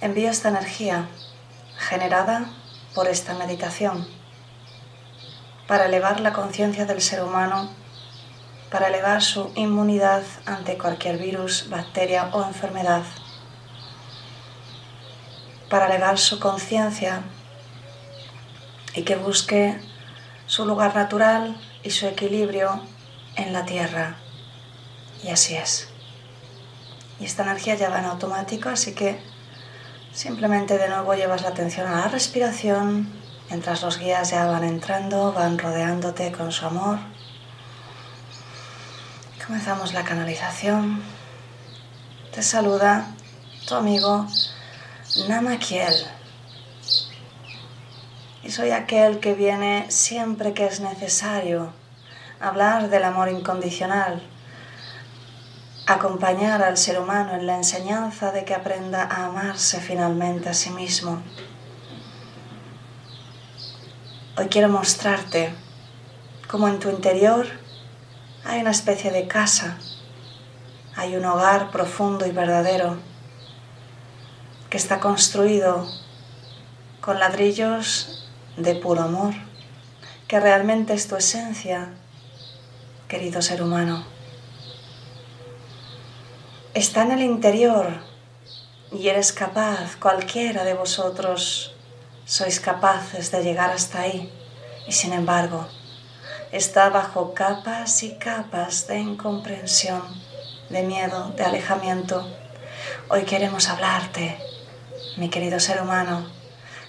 Envío 0.00 0.30
esta 0.30 0.50
energía 0.50 1.08
generada 1.76 2.46
por 2.94 3.08
esta 3.08 3.34
meditación 3.34 4.06
para 5.66 5.86
elevar 5.86 6.20
la 6.20 6.32
conciencia 6.32 6.84
del 6.84 7.00
ser 7.00 7.22
humano 7.22 7.79
para 8.70 8.86
elevar 8.86 9.20
su 9.20 9.50
inmunidad 9.56 10.22
ante 10.46 10.78
cualquier 10.78 11.18
virus, 11.18 11.68
bacteria 11.68 12.30
o 12.32 12.44
enfermedad, 12.44 13.02
para 15.68 15.86
elevar 15.86 16.18
su 16.18 16.38
conciencia 16.38 17.22
y 18.94 19.02
que 19.02 19.16
busque 19.16 19.80
su 20.46 20.64
lugar 20.64 20.94
natural 20.94 21.60
y 21.82 21.90
su 21.90 22.06
equilibrio 22.06 22.80
en 23.36 23.52
la 23.52 23.64
tierra. 23.64 24.16
Y 25.22 25.28
así 25.28 25.56
es. 25.56 25.88
Y 27.18 27.24
esta 27.24 27.42
energía 27.42 27.74
ya 27.74 27.90
va 27.90 27.98
en 27.98 28.06
automático, 28.06 28.68
así 28.68 28.94
que 28.94 29.20
simplemente 30.12 30.78
de 30.78 30.88
nuevo 30.88 31.14
llevas 31.14 31.42
la 31.42 31.48
atención 31.48 31.86
a 31.88 32.00
la 32.00 32.08
respiración, 32.08 33.12
mientras 33.48 33.82
los 33.82 33.98
guías 33.98 34.30
ya 34.30 34.46
van 34.46 34.64
entrando, 34.64 35.32
van 35.32 35.58
rodeándote 35.58 36.32
con 36.32 36.52
su 36.52 36.66
amor 36.66 37.09
Comenzamos 39.50 39.94
la 39.94 40.04
canalización. 40.04 41.02
Te 42.32 42.40
saluda 42.40 43.08
tu 43.66 43.74
amigo 43.74 44.24
Namakiel. 45.28 45.92
Y 48.44 48.50
soy 48.52 48.70
aquel 48.70 49.18
que 49.18 49.34
viene 49.34 49.90
siempre 49.90 50.54
que 50.54 50.66
es 50.66 50.78
necesario 50.78 51.72
hablar 52.38 52.90
del 52.90 53.02
amor 53.02 53.28
incondicional, 53.28 54.22
acompañar 55.88 56.62
al 56.62 56.76
ser 56.76 57.00
humano 57.00 57.34
en 57.34 57.48
la 57.48 57.56
enseñanza 57.56 58.30
de 58.30 58.44
que 58.44 58.54
aprenda 58.54 59.02
a 59.02 59.26
amarse 59.26 59.80
finalmente 59.80 60.48
a 60.48 60.54
sí 60.54 60.70
mismo. 60.70 61.20
Hoy 64.36 64.46
quiero 64.46 64.68
mostrarte 64.68 65.52
cómo 66.46 66.68
en 66.68 66.78
tu 66.78 66.88
interior 66.88 67.59
hay 68.44 68.60
una 68.60 68.70
especie 68.70 69.10
de 69.10 69.28
casa, 69.28 69.76
hay 70.96 71.16
un 71.16 71.24
hogar 71.24 71.70
profundo 71.70 72.26
y 72.26 72.30
verdadero 72.30 72.96
que 74.68 74.76
está 74.76 75.00
construido 75.00 75.86
con 77.00 77.18
ladrillos 77.18 78.28
de 78.56 78.74
puro 78.76 79.02
amor, 79.02 79.34
que 80.28 80.40
realmente 80.40 80.94
es 80.94 81.08
tu 81.08 81.16
esencia, 81.16 81.92
querido 83.08 83.42
ser 83.42 83.62
humano. 83.62 84.04
Está 86.74 87.02
en 87.02 87.12
el 87.12 87.22
interior 87.22 87.88
y 88.92 89.08
eres 89.08 89.32
capaz, 89.32 89.96
cualquiera 89.96 90.64
de 90.64 90.74
vosotros 90.74 91.74
sois 92.24 92.60
capaces 92.60 93.32
de 93.32 93.42
llegar 93.42 93.70
hasta 93.70 94.02
ahí 94.02 94.32
y 94.86 94.92
sin 94.92 95.12
embargo 95.12 95.66
está 96.52 96.88
bajo 96.88 97.32
capas 97.32 98.02
y 98.02 98.14
capas 98.14 98.88
de 98.88 98.98
incomprensión, 98.98 100.02
de 100.68 100.82
miedo, 100.82 101.32
de 101.36 101.44
alejamiento. 101.44 102.26
Hoy 103.08 103.22
queremos 103.22 103.68
hablarte, 103.68 104.36
mi 105.16 105.30
querido 105.30 105.60
ser 105.60 105.80
humano, 105.80 106.28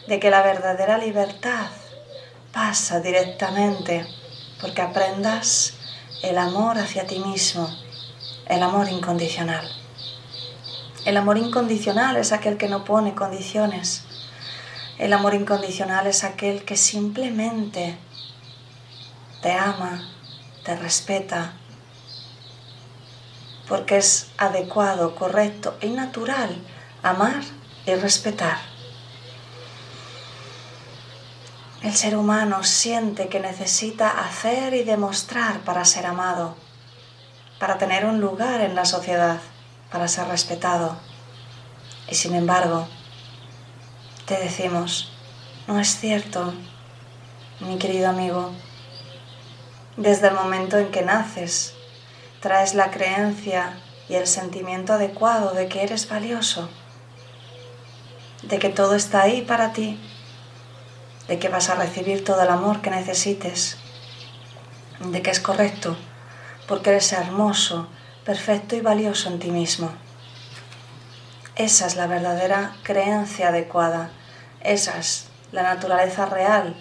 de 0.08 0.20
que 0.20 0.32
la 0.32 0.41
verdadera 0.41 0.98
libertad 0.98 1.68
pasa 2.51 3.01
directamente 3.01 4.08
porque 4.60 4.82
aprendas 4.82 5.75
el 6.24 6.39
amor 6.39 6.80
hacia 6.80 7.06
ti 7.06 7.20
mismo, 7.20 7.70
el 8.48 8.63
amor 8.63 8.89
incondicional. 8.89 9.70
El 11.06 11.18
amor 11.18 11.38
incondicional 11.38 12.18
es 12.18 12.32
aquel 12.32 12.58
que 12.58 12.68
no 12.68 12.84
pone 12.84 13.13
condiciones. 13.13 14.03
El 14.98 15.13
amor 15.13 15.34
incondicional 15.36 16.08
es 16.08 16.24
aquel 16.24 16.63
que 16.63 16.77
simplemente 16.77 17.98
te 19.41 19.51
ama, 19.51 20.07
te 20.63 20.75
respeta, 20.75 21.53
porque 23.67 23.98
es 23.98 24.27
adecuado, 24.38 25.15
correcto 25.15 25.77
y 25.81 25.88
natural 25.89 26.62
amar 27.03 27.41
y 27.86 27.95
respetar. 27.95 28.57
El 31.81 31.95
ser 31.95 32.15
humano 32.15 32.63
siente 32.63 33.27
que 33.27 33.39
necesita 33.39 34.10
hacer 34.10 34.75
y 34.75 34.83
demostrar 34.83 35.62
para 35.62 35.83
ser 35.83 36.05
amado, 36.05 36.55
para 37.60 37.79
tener 37.79 38.05
un 38.05 38.21
lugar 38.21 38.62
en 38.62 38.75
la 38.75 38.86
sociedad, 38.86 39.39
para 39.91 40.07
ser 40.07 40.27
respetado. 40.27 40.95
Y 42.07 42.15
sin 42.15 42.36
embargo, 42.36 42.88
te 44.25 44.38
decimos, 44.38 45.12
no 45.67 45.79
es 45.79 46.00
cierto, 46.00 46.53
mi 47.62 47.79
querido 47.79 48.10
amigo, 48.10 48.51
desde 49.98 50.29
el 50.29 50.36
momento 50.36 50.77
en 50.77 50.91
que 50.91 51.01
naces, 51.01 51.74
traes 52.39 52.74
la 52.74 52.91
creencia 52.91 53.77
y 54.10 54.15
el 54.15 54.27
sentimiento 54.27 54.93
adecuado 54.93 55.53
de 55.53 55.67
que 55.67 55.83
eres 55.83 56.10
valioso, 56.10 56.69
de 58.43 58.60
que 58.60 58.69
todo 58.69 58.95
está 58.95 59.21
ahí 59.21 59.41
para 59.41 59.74
ti, 59.74 60.00
de 61.27 61.39
que 61.39 61.50
vas 61.50 61.69
a 61.69 61.75
recibir 61.75 62.24
todo 62.24 62.41
el 62.41 62.50
amor 62.50 62.81
que 62.81 62.89
necesites, 62.89 63.77
de 65.00 65.21
que 65.21 65.31
es 65.31 65.39
correcto, 65.39 65.98
porque 66.67 66.89
eres 66.89 67.12
hermoso, 67.13 67.88
perfecto 68.25 68.75
y 68.75 68.81
valioso 68.81 69.29
en 69.29 69.39
ti 69.39 69.51
mismo. 69.51 69.91
Esa 71.55 71.86
es 71.86 71.95
la 71.95 72.07
verdadera 72.07 72.75
creencia 72.83 73.50
adecuada, 73.50 74.10
esa 74.62 74.98
es 74.98 75.27
la 75.51 75.63
naturaleza 75.63 76.25
real 76.25 76.75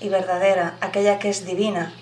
y 0.00 0.08
verdadera, 0.08 0.76
aquella 0.80 1.18
que 1.18 1.30
es 1.30 1.44
divina, 1.44 1.92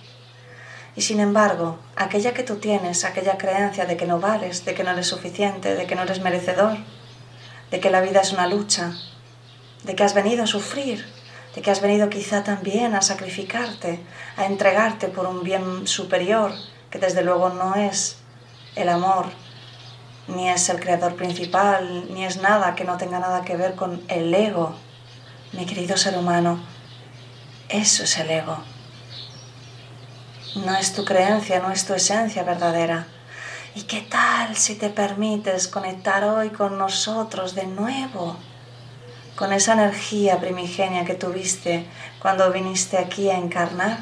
y 0.95 1.01
sin 1.01 1.21
embargo, 1.21 1.79
aquella 1.97 2.35
que 2.35 2.43
tú 2.43 2.57
tienes, 2.57 3.05
aquella 3.05 3.39
creencia 3.39 3.87
de 3.87 3.97
que 3.97 4.07
no 4.07 4.21
vales, 4.21 4.65
de 4.65 4.75
que 4.75 4.85
no 4.85 4.91
eres 4.91 5.07
suficiente, 5.07 5.75
de 5.75 5.87
que 5.87 5.95
no 5.95 6.03
eres 6.03 6.21
merecedor, 6.21 6.77
de 7.71 7.81
que 7.81 7.91
la 7.91 8.03
vida 8.03 8.21
es 8.21 8.33
una 8.33 8.47
lucha, 8.47 8.93
de 9.85 9.95
que 9.95 10.05
has 10.05 10.13
venido 10.13 10.45
a 10.45 10.47
sufrir, 10.47 11.07
de 11.55 11.63
que 11.63 11.71
has 11.71 11.81
venido 11.81 12.11
quizá 12.11 12.45
también 12.45 12.95
a 12.95 13.01
sacrificarte, 13.01 14.01
a 14.37 14.45
entregarte 14.45 15.09
por 15.09 15.27
un 15.27 15.43
bien 15.43 15.87
superior, 15.87 16.53
que 16.91 16.99
desde 16.99 17.23
luego 17.23 17.49
no 17.49 17.75
es 17.75 18.19
el 18.77 18.91
amor, 18.91 19.27
ni 20.29 20.51
es 20.51 20.69
el 20.69 20.79
creador 20.79 21.17
principal, 21.17 22.13
ni 22.13 22.25
es 22.27 22.37
nada 22.37 22.75
que 22.75 22.85
no 22.85 22.99
tenga 22.99 23.19
nada 23.19 23.45
que 23.45 23.57
ver 23.57 23.75
con 23.75 24.03
el 24.09 24.33
ego. 24.35 24.75
Mi 25.53 25.65
querido 25.65 25.97
ser 25.97 26.17
humano, 26.17 26.61
eso 27.71 28.05
es 28.05 28.19
el 28.19 28.31
ego. 28.31 28.72
No 30.55 30.77
es 30.77 30.93
tu 30.93 31.07
creencia, 31.07 31.61
no 31.61 31.71
es 31.71 31.87
tu 31.87 31.95
esencia 31.95 32.43
verdadera. 32.43 33.07
¿Y 33.75 33.85
qué 33.85 34.03
tal 34.03 34.55
si 34.55 34.75
te 34.75 34.91
permites 34.91 35.67
conectar 35.67 36.25
hoy 36.25 36.51
con 36.51 36.77
nosotros 36.77 37.55
de 37.55 37.67
nuevo? 37.67 38.37
Con 39.35 39.55
esa 39.55 39.73
energía 39.73 40.39
primigenia 40.41 41.07
que 41.07 41.15
tuviste 41.15 41.87
cuando 42.21 42.53
viniste 42.53 42.99
aquí 42.99 43.31
a 43.31 43.39
encarnar. 43.39 44.01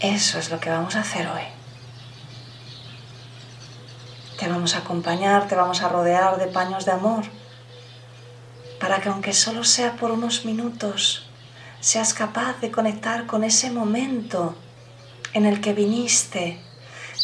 Eso 0.00 0.38
es 0.38 0.50
lo 0.50 0.60
que 0.60 0.68
vamos 0.68 0.94
a 0.94 1.00
hacer 1.00 1.26
hoy. 1.26 1.44
Te 4.38 4.46
vamos 4.46 4.74
a 4.74 4.80
acompañar, 4.80 5.48
te 5.48 5.54
vamos 5.54 5.82
a 5.82 5.88
rodear 5.88 6.36
de 6.38 6.48
paños 6.48 6.84
de 6.84 6.92
amor, 6.92 7.24
para 8.78 9.00
que 9.00 9.08
aunque 9.08 9.32
solo 9.32 9.64
sea 9.64 9.96
por 9.96 10.10
unos 10.10 10.44
minutos, 10.44 11.27
seas 11.80 12.14
capaz 12.14 12.60
de 12.60 12.70
conectar 12.70 13.26
con 13.26 13.44
ese 13.44 13.70
momento 13.70 14.56
en 15.32 15.46
el 15.46 15.60
que 15.60 15.72
viniste, 15.72 16.60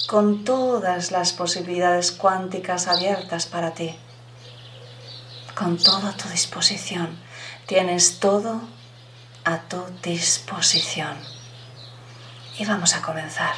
con 0.06 0.44
todas 0.44 1.10
las 1.10 1.32
posibilidades 1.32 2.12
cuánticas 2.12 2.88
abiertas 2.88 3.46
para 3.46 3.72
ti, 3.72 3.96
con 5.54 5.78
todo 5.78 6.08
a 6.08 6.16
tu 6.16 6.28
disposición. 6.28 7.18
Tienes 7.66 8.20
todo 8.20 8.60
a 9.44 9.58
tu 9.62 9.82
disposición. 10.02 11.16
Y 12.58 12.64
vamos 12.64 12.94
a 12.94 13.02
comenzar. 13.02 13.54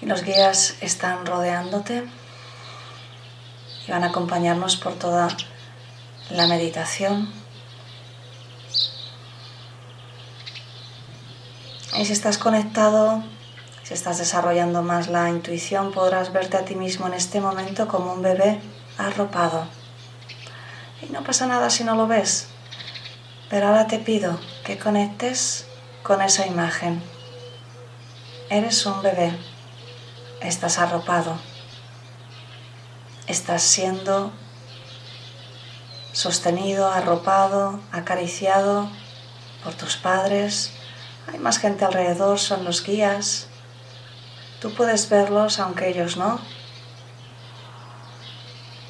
Y 0.00 0.06
los 0.06 0.22
guías 0.22 0.76
están 0.80 1.26
rodeándote 1.26 2.04
y 3.86 3.90
van 3.90 4.04
a 4.04 4.08
acompañarnos 4.08 4.76
por 4.76 4.94
toda 4.94 5.28
la 6.30 6.46
meditación. 6.46 7.37
Y 11.98 12.04
si 12.04 12.12
estás 12.12 12.38
conectado, 12.38 13.24
si 13.82 13.92
estás 13.92 14.18
desarrollando 14.18 14.82
más 14.82 15.08
la 15.08 15.30
intuición, 15.30 15.90
podrás 15.90 16.32
verte 16.32 16.56
a 16.56 16.64
ti 16.64 16.76
mismo 16.76 17.08
en 17.08 17.14
este 17.14 17.40
momento 17.40 17.88
como 17.88 18.12
un 18.12 18.22
bebé 18.22 18.60
arropado. 18.98 19.66
Y 21.02 21.12
no 21.12 21.24
pasa 21.24 21.48
nada 21.48 21.70
si 21.70 21.82
no 21.82 21.96
lo 21.96 22.06
ves. 22.06 22.46
Pero 23.50 23.66
ahora 23.66 23.88
te 23.88 23.98
pido 23.98 24.38
que 24.64 24.78
conectes 24.78 25.66
con 26.04 26.22
esa 26.22 26.46
imagen. 26.46 27.02
Eres 28.48 28.86
un 28.86 29.02
bebé. 29.02 29.36
Estás 30.40 30.78
arropado. 30.78 31.36
Estás 33.26 33.62
siendo 33.62 34.30
sostenido, 36.12 36.92
arropado, 36.92 37.80
acariciado 37.90 38.88
por 39.64 39.74
tus 39.74 39.96
padres, 39.96 40.77
hay 41.30 41.38
más 41.38 41.58
gente 41.58 41.84
alrededor, 41.84 42.38
son 42.38 42.64
los 42.64 42.84
guías. 42.84 43.48
Tú 44.60 44.72
puedes 44.74 45.08
verlos 45.08 45.60
aunque 45.60 45.88
ellos 45.88 46.16
no. 46.16 46.40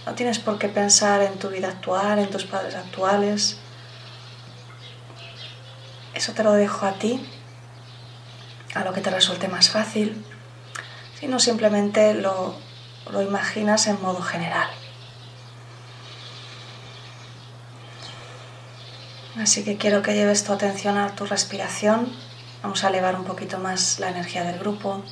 No 0.07 0.15
tienes 0.15 0.39
por 0.39 0.59
qué 0.59 0.69
pensar 0.69 1.21
en 1.23 1.39
tu 1.39 1.49
vida 1.49 1.69
actual, 1.69 2.19
en 2.19 2.31
tus 2.31 2.45
padres 2.45 2.75
actuales. 2.75 3.59
Eso 6.15 6.33
te 6.33 6.43
lo 6.43 6.53
dejo 6.53 6.87
a 6.87 6.93
ti, 6.95 7.29
a 8.75 8.85
lo 8.85 8.93
que 8.93 9.01
te 9.01 9.11
resulte 9.11 9.49
más 9.49 9.69
fácil, 9.69 10.25
sino 11.21 11.39
simplemente 11.39 12.15
lo, 12.15 12.57
lo 13.11 13.21
imaginas 13.21 13.87
en 13.87 14.01
modo 14.01 14.23
general. 14.23 14.69
Así 19.39 19.63
que 19.63 19.77
quiero 19.77 20.03
que 20.03 20.15
lleves 20.15 20.45
tu 20.45 20.53
atención 20.53 20.97
a 20.97 21.15
tu 21.15 21.27
respiración 21.27 22.28
Vamos 22.63 22.83
a 22.83 22.89
elevar 22.89 23.15
un 23.15 23.25
poquito 23.25 23.59
más 23.59 24.01
la 24.01 24.11
energía 24.11 24.43
del 24.43 24.59
grupo. 24.59 25.05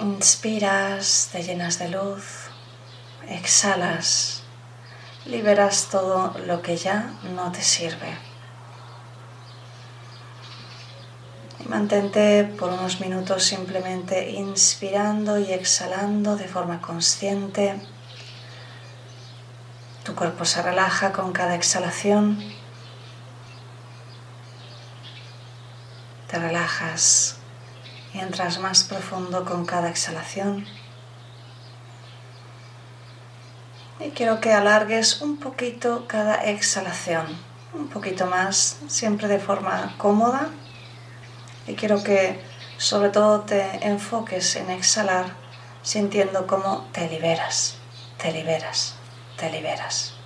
Inspiras, 0.00 1.30
te 1.32 1.42
llenas 1.42 1.78
de 1.78 1.88
luz, 1.88 2.50
exhalas, 3.26 4.42
liberas 5.24 5.88
todo 5.90 6.34
lo 6.46 6.60
que 6.60 6.76
ya 6.76 7.14
no 7.34 7.50
te 7.50 7.62
sirve. 7.62 8.18
Y 11.58 11.68
mantente 11.68 12.44
por 12.44 12.70
unos 12.70 13.00
minutos 13.00 13.44
simplemente 13.44 14.30
inspirando 14.30 15.38
y 15.38 15.52
exhalando 15.52 16.36
de 16.36 16.48
forma 16.48 16.82
consciente. 16.82 17.80
Tu 20.04 20.14
cuerpo 20.14 20.44
se 20.44 20.62
relaja 20.62 21.12
con 21.12 21.32
cada 21.32 21.54
exhalación. 21.54 22.57
Te 26.28 26.38
relajas 26.38 27.36
y 28.12 28.18
entras 28.18 28.58
más 28.58 28.84
profundo 28.84 29.44
con 29.44 29.64
cada 29.64 29.88
exhalación. 29.88 30.66
Y 34.00 34.10
quiero 34.10 34.40
que 34.40 34.52
alargues 34.52 35.22
un 35.22 35.38
poquito 35.38 36.06
cada 36.06 36.44
exhalación, 36.44 37.26
un 37.74 37.88
poquito 37.88 38.26
más, 38.26 38.78
siempre 38.88 39.26
de 39.26 39.40
forma 39.40 39.94
cómoda. 39.98 40.50
Y 41.66 41.74
quiero 41.74 42.02
que 42.02 42.40
sobre 42.76 43.10
todo 43.10 43.40
te 43.40 43.86
enfoques 43.86 44.54
en 44.56 44.70
exhalar 44.70 45.26
sintiendo 45.82 46.46
cómo 46.46 46.86
te 46.92 47.08
liberas, 47.08 47.76
te 48.18 48.32
liberas, 48.32 48.94
te 49.36 49.50
liberas. 49.50 50.17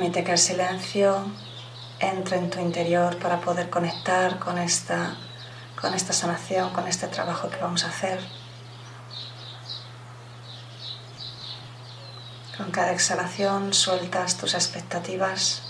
Permite 0.00 0.24
que 0.24 0.32
el 0.32 0.38
silencio 0.38 1.26
entre 1.98 2.38
en 2.38 2.48
tu 2.48 2.58
interior 2.58 3.18
para 3.18 3.38
poder 3.38 3.68
conectar 3.68 4.38
con 4.38 4.56
esta, 4.56 5.14
con 5.78 5.92
esta 5.92 6.14
sanación, 6.14 6.72
con 6.72 6.88
este 6.88 7.06
trabajo 7.06 7.50
que 7.50 7.58
vamos 7.58 7.84
a 7.84 7.88
hacer. 7.88 8.18
Con 12.56 12.70
cada 12.70 12.92
exhalación 12.92 13.74
sueltas 13.74 14.38
tus 14.38 14.54
expectativas. 14.54 15.60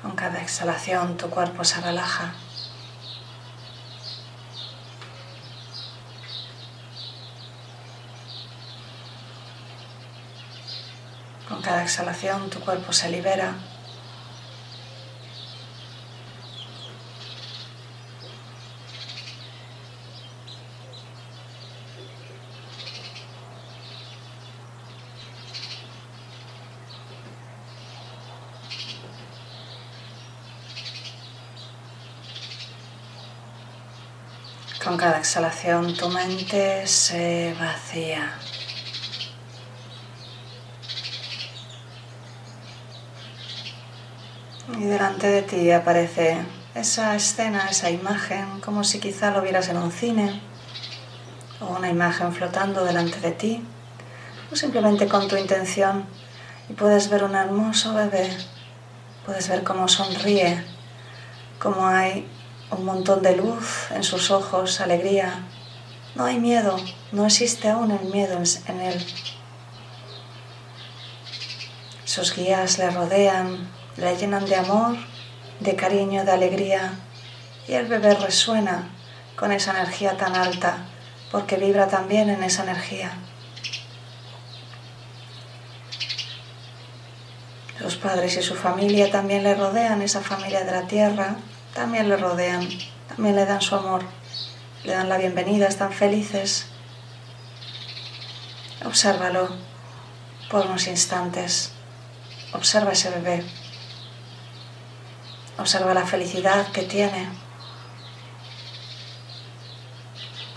Con 0.00 0.12
cada 0.12 0.40
exhalación 0.40 1.18
tu 1.18 1.28
cuerpo 1.28 1.62
se 1.62 1.78
relaja. 1.82 2.32
Cada 11.70 11.84
exhalación 11.84 12.50
tu 12.50 12.58
cuerpo 12.58 12.92
se 12.92 13.08
libera. 13.08 13.54
Con 34.82 34.96
cada 34.96 35.18
exhalación 35.18 35.94
tu 35.94 36.08
mente 36.08 36.84
se 36.88 37.54
vacía. 37.60 38.34
Y 44.80 44.84
delante 44.84 45.26
de 45.26 45.42
ti 45.42 45.70
aparece 45.72 46.38
esa 46.74 47.14
escena, 47.14 47.68
esa 47.68 47.90
imagen, 47.90 48.62
como 48.64 48.82
si 48.82 48.98
quizá 48.98 49.30
lo 49.30 49.42
vieras 49.42 49.68
en 49.68 49.76
un 49.76 49.92
cine 49.92 50.40
o 51.60 51.76
una 51.76 51.90
imagen 51.90 52.32
flotando 52.32 52.82
delante 52.86 53.20
de 53.20 53.32
ti, 53.32 53.62
o 54.50 54.56
simplemente 54.56 55.06
con 55.06 55.28
tu 55.28 55.36
intención 55.36 56.06
y 56.70 56.72
puedes 56.72 57.10
ver 57.10 57.24
un 57.24 57.34
hermoso 57.34 57.92
bebé, 57.92 58.34
puedes 59.26 59.50
ver 59.50 59.64
cómo 59.64 59.86
sonríe, 59.86 60.64
cómo 61.58 61.86
hay 61.86 62.26
un 62.70 62.86
montón 62.86 63.20
de 63.20 63.36
luz 63.36 63.90
en 63.90 64.02
sus 64.02 64.30
ojos, 64.30 64.80
alegría. 64.80 65.44
No 66.14 66.24
hay 66.24 66.38
miedo, 66.38 66.78
no 67.12 67.26
existe 67.26 67.68
aún 67.68 67.90
el 67.90 68.08
miedo 68.08 68.38
en 68.66 68.80
él. 68.80 69.06
Sus 72.06 72.34
guías 72.34 72.78
le 72.78 72.88
rodean, 72.90 73.68
le 73.96 74.16
llenan 74.16 74.46
de 74.46 74.56
amor, 74.56 74.96
de 75.60 75.76
cariño, 75.76 76.24
de 76.24 76.32
alegría 76.32 76.92
y 77.68 77.74
el 77.74 77.86
bebé 77.86 78.14
resuena 78.14 78.88
con 79.36 79.52
esa 79.52 79.72
energía 79.72 80.16
tan 80.16 80.34
alta 80.34 80.78
porque 81.30 81.56
vibra 81.56 81.88
también 81.88 82.28
en 82.30 82.42
esa 82.42 82.64
energía. 82.64 83.12
Los 87.78 87.96
padres 87.96 88.36
y 88.36 88.42
su 88.42 88.54
familia 88.54 89.10
también 89.10 89.42
le 89.42 89.54
rodean, 89.54 90.02
esa 90.02 90.20
familia 90.20 90.64
de 90.64 90.72
la 90.72 90.86
tierra, 90.86 91.36
también 91.74 92.08
le 92.08 92.16
rodean, 92.16 92.68
también 93.08 93.36
le 93.36 93.46
dan 93.46 93.62
su 93.62 93.74
amor, 93.74 94.02
le 94.84 94.92
dan 94.92 95.08
la 95.08 95.16
bienvenida, 95.16 95.66
están 95.66 95.92
felices. 95.92 96.66
Obsérvalo 98.84 99.48
por 100.50 100.66
unos 100.66 100.86
instantes. 100.88 101.72
Observa 102.52 102.92
ese 102.92 103.10
bebé. 103.10 103.44
Observa 105.60 105.92
la 105.92 106.06
felicidad 106.06 106.68
que 106.72 106.84
tiene. 106.84 107.28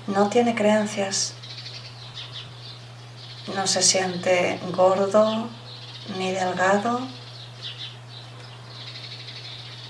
No 0.08 0.30
tiene 0.30 0.56
creencias. 0.56 1.34
No 3.54 3.68
se 3.68 3.82
siente 3.82 4.62
gordo 4.72 5.50
ni 6.18 6.32
delgado. 6.32 7.02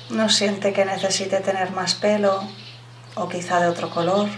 No 0.10 0.30
siente 0.30 0.74
que 0.74 0.84
necesite 0.84 1.42
tener 1.42 1.70
más 1.70 1.94
pelo 1.94 2.48
o 3.14 3.30
quizá 3.30 3.60
de 3.60 3.68
otro 3.68 3.92
color. 3.92 4.30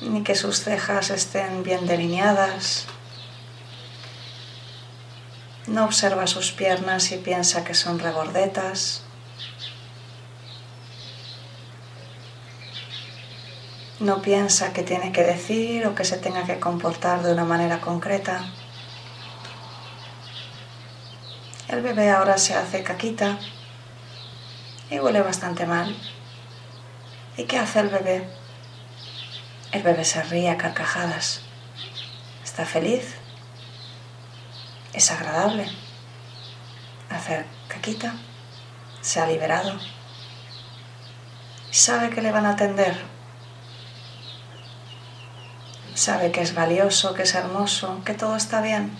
Ni 0.00 0.22
que 0.22 0.36
sus 0.36 0.62
cejas 0.62 1.10
estén 1.10 1.64
bien 1.64 1.88
delineadas. 1.88 2.86
No 5.68 5.84
observa 5.84 6.26
sus 6.26 6.50
piernas 6.52 7.12
y 7.12 7.18
piensa 7.18 7.62
que 7.62 7.74
son 7.74 7.98
regordetas. 7.98 9.02
No 14.00 14.22
piensa 14.22 14.72
que 14.72 14.82
tiene 14.82 15.12
que 15.12 15.22
decir 15.22 15.86
o 15.86 15.94
que 15.94 16.06
se 16.06 16.16
tenga 16.16 16.44
que 16.44 16.58
comportar 16.58 17.22
de 17.22 17.32
una 17.32 17.44
manera 17.44 17.82
concreta. 17.82 18.46
El 21.68 21.82
bebé 21.82 22.10
ahora 22.10 22.38
se 22.38 22.54
hace 22.54 22.82
caquita 22.82 23.38
y 24.90 24.98
huele 25.00 25.20
bastante 25.20 25.66
mal. 25.66 25.94
¿Y 27.36 27.44
qué 27.44 27.58
hace 27.58 27.80
el 27.80 27.90
bebé? 27.90 28.26
El 29.72 29.82
bebé 29.82 30.06
se 30.06 30.22
ríe 30.22 30.48
a 30.48 30.56
carcajadas. 30.56 31.42
Está 32.42 32.64
feliz 32.64 33.17
es 34.92 35.10
agradable. 35.10 35.68
Hacer 37.10 37.46
caquita, 37.68 38.14
se 39.00 39.20
ha 39.20 39.26
liberado. 39.26 39.78
Sabe 41.70 42.10
que 42.10 42.22
le 42.22 42.32
van 42.32 42.46
a 42.46 42.50
atender. 42.50 42.96
Sabe 45.94 46.30
que 46.30 46.42
es 46.42 46.54
valioso, 46.54 47.14
que 47.14 47.22
es 47.22 47.34
hermoso, 47.34 48.02
que 48.04 48.14
todo 48.14 48.36
está 48.36 48.60
bien. 48.60 48.96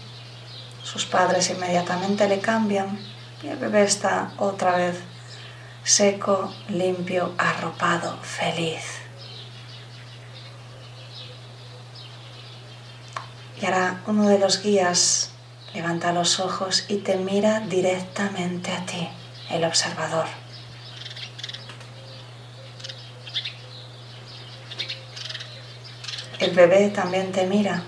Sus 0.83 1.07
padres 1.07 1.51
inmediatamente 1.51 2.29
le 2.29 2.41
cambian 2.41 2.99
y 3.43 3.49
el 3.49 3.57
bebé 3.57 3.85
está 3.85 4.33
otra 4.39 4.77
vez 4.77 4.97
seco, 5.85 6.53
limpio, 6.69 7.35
arropado, 7.39 8.19
feliz. 8.23 8.83
Y 13.61 13.65
ahora 13.65 14.03
uno 14.07 14.29
de 14.29 14.39
los 14.39 14.63
guías 14.63 15.31
Levanta 15.79 16.13
los 16.13 16.41
ojos 16.41 16.87
y 16.89 16.97
te 16.97 17.17
mira 17.19 17.61
directamente 17.61 18.73
a 18.73 18.85
ti, 18.85 19.09
el 19.49 19.63
observador. 19.63 20.27
El 26.41 26.51
bebé 26.51 26.89
también 26.89 27.31
te 27.31 27.47
mira, 27.47 27.85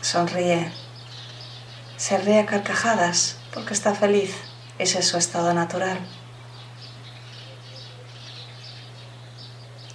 sonríe, 0.00 0.72
se 1.96 2.18
ríe 2.18 2.40
a 2.40 2.46
carcajadas 2.46 3.36
porque 3.54 3.72
está 3.72 3.94
feliz, 3.94 4.34
ese 4.80 4.98
es 4.98 5.06
su 5.06 5.18
estado 5.18 5.54
natural. 5.54 6.00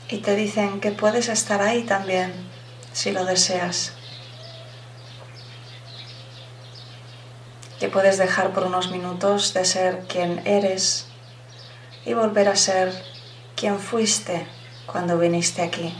Y 0.08 0.20
te 0.20 0.38
dicen 0.38 0.80
que 0.80 0.92
puedes 0.94 1.28
estar 1.28 1.62
ahí 1.62 1.84
también 1.84 2.32
si 2.94 3.12
lo 3.12 3.26
deseas. 3.26 3.92
Que 7.82 7.90
puedes 7.90 8.20
dejar 8.20 8.54
por 8.54 8.66
unos 8.66 8.92
minutos 8.92 9.56
de 9.56 9.66
ser 9.66 10.06
quien 10.08 10.46
eres 10.46 11.08
y 12.06 12.14
volver 12.14 12.48
a 12.48 12.56
ser 12.56 12.94
quien 13.56 13.80
fuiste 13.80 14.46
cuando 14.86 15.18
viniste 15.18 15.64
aquí. 15.64 15.92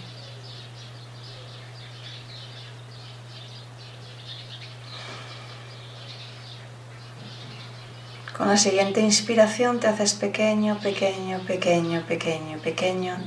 Con 8.38 8.48
la 8.48 8.58
siguiente 8.58 9.02
inspiración 9.02 9.80
te 9.80 9.88
haces 9.88 10.14
pequeño, 10.14 10.78
pequeño, 10.82 11.40
pequeño, 11.48 12.04
pequeño, 12.08 12.60
pequeño 12.60 13.18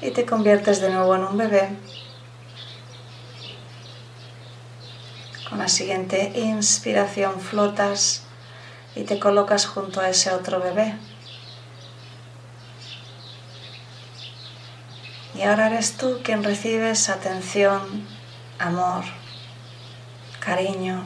y 0.00 0.12
te 0.12 0.24
conviertes 0.24 0.80
de 0.80 0.88
nuevo 0.88 1.14
en 1.14 1.24
un 1.24 1.36
bebé 1.36 1.68
Con 5.54 5.60
la 5.60 5.68
siguiente 5.68 6.32
inspiración 6.34 7.40
flotas 7.40 8.24
y 8.96 9.04
te 9.04 9.20
colocas 9.20 9.66
junto 9.66 10.00
a 10.00 10.08
ese 10.08 10.32
otro 10.32 10.58
bebé. 10.58 10.96
Y 15.36 15.42
ahora 15.42 15.68
eres 15.68 15.96
tú 15.96 16.18
quien 16.24 16.42
recibes 16.42 17.08
atención, 17.08 18.04
amor, 18.58 19.04
cariño. 20.40 21.04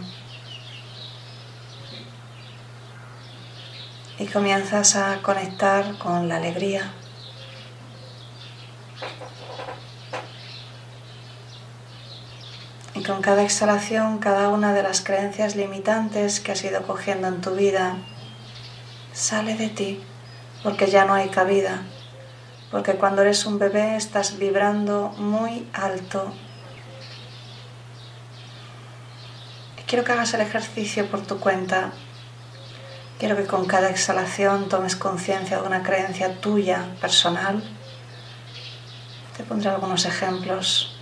Y 4.18 4.24
comienzas 4.28 4.96
a 4.96 5.20
conectar 5.20 5.98
con 5.98 6.26
la 6.26 6.36
alegría. 6.36 6.90
Y 12.98 13.04
con 13.04 13.22
cada 13.22 13.44
exhalación, 13.44 14.18
cada 14.18 14.48
una 14.48 14.74
de 14.74 14.82
las 14.82 15.02
creencias 15.02 15.54
limitantes 15.54 16.40
que 16.40 16.50
has 16.50 16.64
ido 16.64 16.82
cogiendo 16.82 17.28
en 17.28 17.40
tu 17.40 17.54
vida 17.54 17.96
sale 19.12 19.54
de 19.54 19.68
ti, 19.68 20.02
porque 20.64 20.88
ya 20.88 21.04
no 21.04 21.14
hay 21.14 21.28
cabida, 21.28 21.82
porque 22.72 22.94
cuando 22.94 23.22
eres 23.22 23.46
un 23.46 23.60
bebé 23.60 23.94
estás 23.94 24.36
vibrando 24.36 25.10
muy 25.16 25.68
alto. 25.74 26.32
Y 29.78 29.82
quiero 29.82 30.02
que 30.02 30.10
hagas 30.10 30.34
el 30.34 30.40
ejercicio 30.40 31.08
por 31.08 31.24
tu 31.24 31.38
cuenta. 31.38 31.92
Quiero 33.20 33.36
que 33.36 33.46
con 33.46 33.66
cada 33.66 33.90
exhalación 33.90 34.68
tomes 34.68 34.96
conciencia 34.96 35.60
de 35.60 35.68
una 35.68 35.84
creencia 35.84 36.40
tuya, 36.40 36.84
personal. 37.00 37.62
Te 39.36 39.44
pondré 39.44 39.70
algunos 39.70 40.04
ejemplos. 40.04 40.97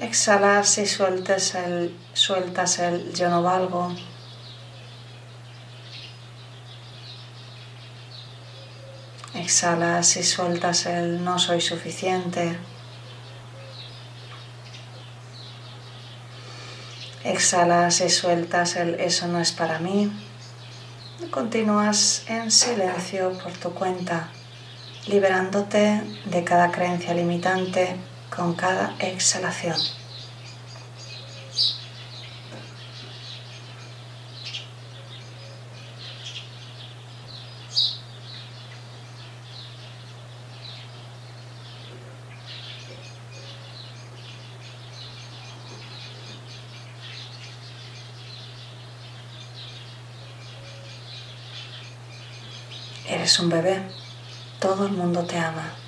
Exhalas 0.00 0.76
y 0.76 0.84
sueltas 0.84 1.54
el, 1.54 1.96
sueltas 2.12 2.78
el 2.80 3.14
yo 3.14 3.30
no 3.30 3.42
valgo. 3.42 3.94
Exhalas 9.32 10.18
y 10.18 10.22
sueltas 10.22 10.84
el 10.84 11.24
no 11.24 11.38
soy 11.38 11.62
suficiente. 11.62 12.58
Exhalas 17.24 18.02
y 18.02 18.10
sueltas 18.10 18.76
el 18.76 19.00
eso 19.00 19.28
no 19.28 19.40
es 19.40 19.52
para 19.52 19.78
mí. 19.78 20.12
Continúas 21.30 22.24
en 22.28 22.50
silencio 22.50 23.32
por 23.38 23.52
tu 23.52 23.72
cuenta, 23.72 24.28
liberándote 25.06 26.02
de 26.26 26.44
cada 26.44 26.70
creencia 26.70 27.14
limitante 27.14 27.96
con 28.34 28.54
cada 28.54 28.94
exhalación. 28.98 29.76
Eres 53.08 53.38
un 53.38 53.48
bebé, 53.48 53.82
todo 54.60 54.86
el 54.86 54.92
mundo 54.92 55.24
te 55.24 55.38
ama. 55.38 55.85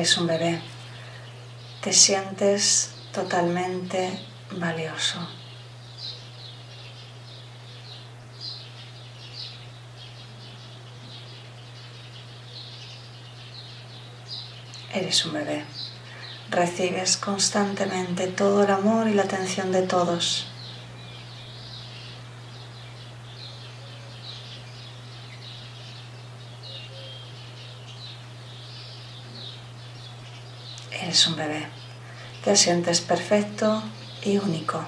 Eres 0.00 0.16
un 0.16 0.28
bebé, 0.28 0.58
te 1.82 1.92
sientes 1.92 2.94
totalmente 3.12 4.18
valioso. 4.52 5.18
Eres 14.94 15.26
un 15.26 15.34
bebé. 15.34 15.66
Recibes 16.48 17.18
constantemente 17.18 18.28
todo 18.28 18.64
el 18.64 18.70
amor 18.70 19.06
y 19.06 19.12
la 19.12 19.24
atención 19.24 19.70
de 19.70 19.82
todos. 19.82 20.49
Eres 31.10 31.26
un 31.26 31.34
bebé. 31.34 31.66
Te 32.44 32.54
sientes 32.54 33.00
perfecto 33.00 33.82
y 34.22 34.38
único. 34.38 34.80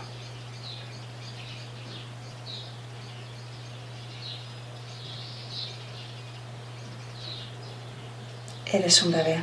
Eres 8.67 9.03
un 9.03 9.11
bebé. 9.11 9.43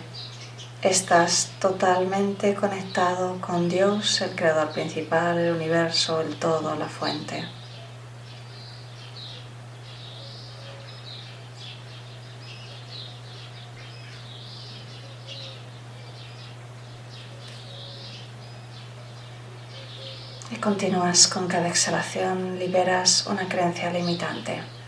Estás 0.81 1.49
totalmente 1.59 2.55
conectado 2.55 3.41
con 3.41 3.67
Dios, 3.67 4.21
el 4.21 4.33
creador 4.33 4.71
principal, 4.71 5.37
el 5.37 5.51
universo, 5.53 6.21
el 6.21 6.37
todo, 6.37 6.75
la 6.75 6.87
fuente. 6.87 7.58
Continúas 20.59 21.27
con 21.27 21.47
cada 21.47 21.67
exhalación, 21.67 22.59
liberas 22.59 23.25
una 23.27 23.47
creencia 23.47 23.91
limitante. 23.91 24.78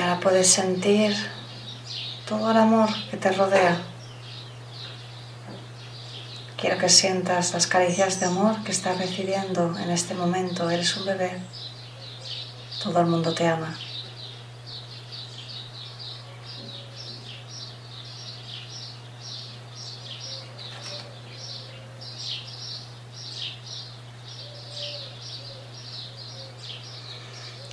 Y 0.00 0.02
ahora 0.02 0.18
puedes 0.18 0.50
sentir 0.50 1.14
todo 2.26 2.50
el 2.52 2.56
amor 2.56 2.88
que 3.10 3.18
te 3.18 3.30
rodea. 3.32 3.76
Quiero 6.56 6.78
que 6.78 6.88
sientas 6.88 7.52
las 7.52 7.66
caricias 7.66 8.18
de 8.18 8.24
amor 8.24 8.64
que 8.64 8.72
estás 8.72 8.96
recibiendo 8.96 9.76
en 9.78 9.90
este 9.90 10.14
momento. 10.14 10.70
Eres 10.70 10.96
un 10.96 11.04
bebé. 11.04 11.38
Todo 12.82 12.98
el 13.00 13.08
mundo 13.08 13.34
te 13.34 13.46
ama. 13.46 13.76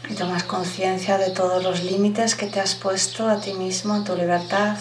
Y 0.09 0.13
tomas 0.13 0.43
de 0.77 1.31
todos 1.31 1.63
los 1.63 1.83
límites 1.83 2.35
que 2.35 2.45
te 2.45 2.59
has 2.59 2.75
puesto 2.75 3.27
a 3.27 3.39
ti 3.39 3.53
mismo, 3.53 3.95
a 3.95 4.03
tu 4.03 4.15
libertad. 4.15 4.77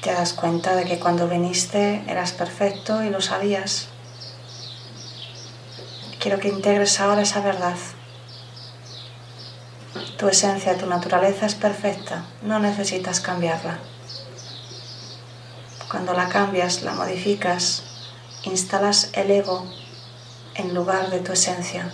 Te 0.00 0.14
das 0.14 0.32
cuenta 0.32 0.74
de 0.74 0.86
que 0.86 0.98
cuando 0.98 1.28
viniste 1.28 2.02
eras 2.08 2.32
perfecto 2.32 3.02
y 3.02 3.10
lo 3.10 3.20
sabías. 3.20 3.88
Quiero 6.18 6.40
que 6.40 6.48
integres 6.48 6.98
ahora 6.98 7.20
esa 7.20 7.42
verdad. 7.42 7.76
Tu 10.16 10.26
esencia, 10.26 10.78
tu 10.78 10.86
naturaleza 10.86 11.44
es 11.44 11.54
perfecta, 11.54 12.24
no 12.40 12.58
necesitas 12.60 13.20
cambiarla. 13.20 13.78
Cuando 15.90 16.14
la 16.14 16.30
cambias, 16.30 16.80
la 16.80 16.94
modificas, 16.94 17.91
instalas 18.44 19.10
el 19.12 19.30
ego 19.30 19.64
en 20.54 20.74
lugar 20.74 21.10
de 21.10 21.20
tu 21.20 21.32
esencia. 21.32 21.92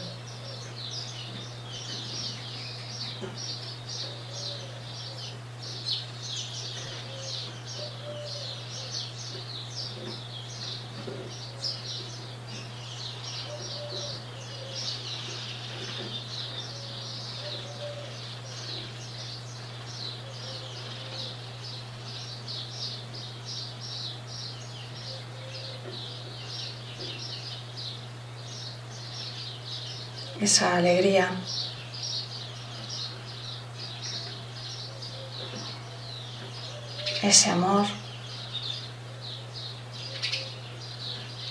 Esa 30.58 30.76
alegría. 30.76 31.30
Ese 37.22 37.50
amor, 37.50 37.86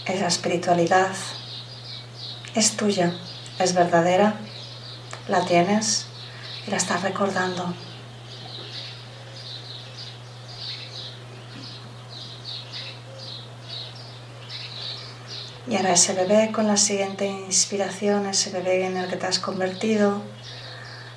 esa 0.07 0.27
espiritualidad 0.27 1.07
es 2.53 2.75
tuya, 2.75 3.13
es 3.59 3.73
verdadera, 3.73 4.33
la 5.29 5.45
tienes 5.45 6.07
y 6.67 6.71
la 6.71 6.75
estás 6.75 7.01
recordando. 7.01 7.86
Ese 15.85 16.13
bebé 16.13 16.51
con 16.51 16.67
la 16.67 16.75
siguiente 16.75 17.25
inspiración, 17.25 18.25
ese 18.25 18.49
bebé 18.49 18.85
en 18.85 18.97
el 18.97 19.07
que 19.07 19.15
te 19.15 19.27
has 19.27 19.37
convertido, 19.37 20.21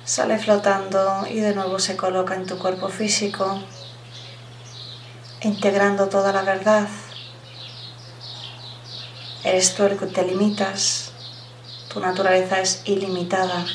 sale 0.05 0.37
flotando 0.37 1.25
y 1.27 1.39
de 1.39 1.55
nuevo 1.55 1.79
se 1.79 1.97
coloca 1.97 2.35
en 2.35 2.45
tu 2.45 2.59
cuerpo 2.59 2.87
físico, 2.89 3.59
integrando 5.41 6.09
toda 6.09 6.31
la 6.31 6.43
verdad. 6.43 6.87
Eres 9.43 9.73
tú 9.73 9.83
el 9.83 9.97
que 9.97 10.05
te 10.05 10.25
limitas, 10.25 11.11
tu 11.91 11.99
naturaleza 11.99 12.61
es 12.61 12.83
ilimitada, 12.85 13.65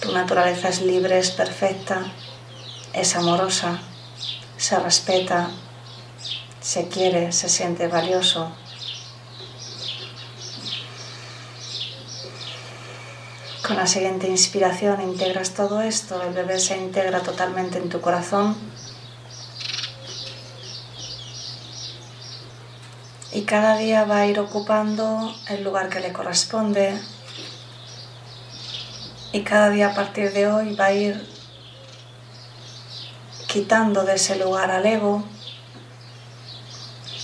tu 0.00 0.12
naturaleza 0.12 0.68
es 0.68 0.82
libre, 0.82 1.18
es 1.18 1.30
perfecta, 1.30 2.12
es 2.92 3.14
amorosa, 3.14 3.80
se 4.56 4.78
respeta, 4.80 5.50
se 6.60 6.88
quiere, 6.88 7.30
se 7.32 7.48
siente 7.48 7.86
valioso. 7.88 8.52
Con 13.66 13.76
la 13.76 13.86
siguiente 13.86 14.28
inspiración 14.28 15.00
integras 15.00 15.54
todo 15.54 15.80
esto, 15.80 16.20
el 16.22 16.34
bebé 16.34 16.58
se 16.60 16.76
integra 16.76 17.22
totalmente 17.22 17.78
en 17.78 17.88
tu 17.88 17.98
corazón. 18.02 18.54
Y 23.32 23.44
cada 23.44 23.78
día 23.78 24.04
va 24.04 24.18
a 24.18 24.26
ir 24.26 24.38
ocupando 24.38 25.34
el 25.48 25.64
lugar 25.64 25.88
que 25.88 26.00
le 26.00 26.12
corresponde. 26.12 27.00
Y 29.32 29.40
cada 29.44 29.70
día 29.70 29.92
a 29.92 29.94
partir 29.94 30.34
de 30.34 30.46
hoy 30.46 30.74
va 30.74 30.86
a 30.86 30.92
ir 30.92 31.26
quitando 33.46 34.04
de 34.04 34.16
ese 34.16 34.36
lugar 34.36 34.70
al 34.70 34.84
ego, 34.84 35.24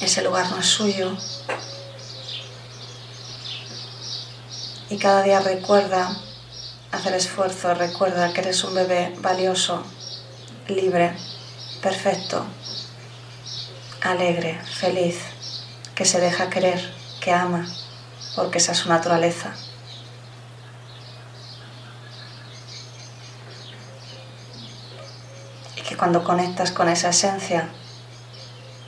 ese 0.01 0.23
lugar 0.23 0.51
no 0.51 0.57
es 0.57 0.67
suyo. 0.67 1.15
Y 4.89 4.97
cada 4.97 5.23
día 5.23 5.41
recuerda 5.41 6.17
hacer 6.93 7.15
esfuerzo, 7.15 7.75
recuerda 7.75 8.33
que 8.33 8.41
eres 8.41 8.65
un 8.65 8.75
bebé 8.75 9.15
valioso, 9.21 9.85
libre, 10.69 11.13
perfecto, 11.83 12.45
alegre, 14.03 14.61
feliz 14.65 15.19
que 15.95 16.05
se 16.05 16.21
deja 16.21 16.51
querer, 16.51 16.81
que 17.21 17.33
ama, 17.33 17.67
porque 18.35 18.59
esa 18.59 18.73
es 18.73 18.79
su 18.79 18.89
naturaleza. 18.89 19.55
Y 25.77 25.83
que 25.83 25.97
cuando 25.97 26.25
conectas 26.25 26.71
con 26.73 26.89
esa 26.89 27.11
esencia, 27.11 27.69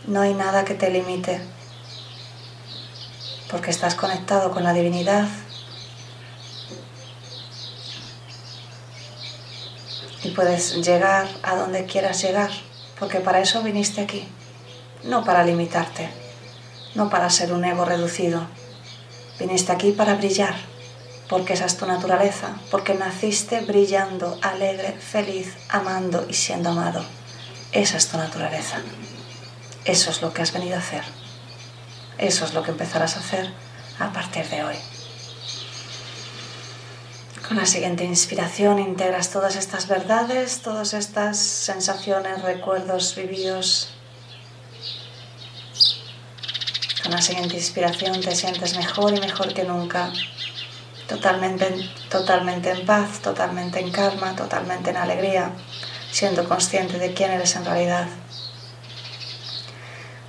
no 0.07 0.23
hay 0.23 0.35
nada 0.35 0.65
que 0.65 0.75
te 0.75 0.91
limite, 0.91 1.41
porque 3.51 3.71
estás 3.71 3.95
conectado 3.95 4.51
con 4.51 4.65
la 4.65 4.73
divinidad. 4.73 5.29
Y 10.23 10.31
puedes 10.31 10.77
llegar 10.85 11.29
a 11.43 11.57
donde 11.57 11.87
quieras 11.87 12.23
llegar, 12.23 12.51
porque 12.99 13.21
para 13.21 13.41
eso 13.41 13.63
viniste 13.63 14.01
aquí, 14.01 14.27
no 15.05 15.25
para 15.25 15.45
limitarte 15.45 16.23
no 16.95 17.09
para 17.09 17.31
ser 17.31 17.53
un 17.53 17.65
ego 17.65 17.85
reducido. 17.85 18.47
Viniste 19.39 19.73
aquí 19.73 19.93
para 19.93 20.15
brillar, 20.15 20.55
porque 21.29 21.55
esa 21.55 21.65
es 21.65 21.77
tu 21.77 21.87
naturaleza, 21.87 22.57
porque 22.71 22.95
naciste 22.95 23.61
brillando, 23.61 24.39
alegre, 24.43 24.93
feliz, 24.93 25.55
amando 25.69 26.27
y 26.29 26.35
siendo 26.35 26.71
amado. 26.71 27.05
Esa 27.73 27.97
es 27.97 28.09
tu 28.09 28.19
naturaleza. 28.19 28.79
Eso 29.85 30.11
es 30.11 30.23
lo 30.23 30.33
que 30.33 30.43
has 30.43 30.53
venido 30.53 30.77
a 30.77 30.81
hacer. 30.81 31.03
Eso 32.19 32.45
es 32.45 32.55
lo 32.55 32.63
que 32.63 32.71
empezarás 32.71 33.17
a 33.17 33.21
hacer 33.21 33.51
a 33.99 34.13
partir 34.13 34.47
de 34.49 34.63
hoy. 34.65 34.77
Con 37.47 37.57
la 37.57 37.67
siguiente 37.67 38.05
inspiración 38.05 38.79
integras 38.79 39.31
todas 39.31 39.57
estas 39.57 39.89
verdades, 39.89 40.63
todas 40.63 40.95
estas 40.95 41.39
sensaciones, 41.39 42.43
recuerdos 42.43 43.15
vividos 43.17 43.93
con 47.03 47.11
la 47.11 47.21
siguiente 47.21 47.57
inspiración 47.57 48.21
te 48.21 48.35
sientes 48.35 48.77
mejor 48.77 49.13
y 49.13 49.21
mejor 49.21 49.53
que 49.53 49.65
nunca, 49.65 50.13
totalmente, 51.09 51.67
totalmente 52.09 52.71
en 52.71 52.87
paz, 52.87 53.21
totalmente 53.21 53.81
en 53.81 53.91
calma, 53.91 54.37
totalmente 54.37 54.91
en 54.91 54.97
alegría, 54.97 55.51
siendo 56.13 56.49
consciente 56.49 56.99
de 56.99 57.13
quién 57.13 57.33
eres 57.33 57.57
en 57.57 57.65
realidad. 57.65 58.07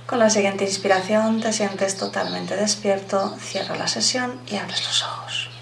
Con 0.06 0.18
la 0.18 0.30
siguiente 0.30 0.64
inspiración 0.64 1.40
te 1.40 1.52
sientes 1.52 1.96
totalmente 1.96 2.56
despierto, 2.56 3.36
cierra 3.38 3.76
la 3.76 3.86
sesión 3.86 4.40
y 4.48 4.56
abres 4.56 4.84
los 4.84 5.02
ojos. 5.04 5.53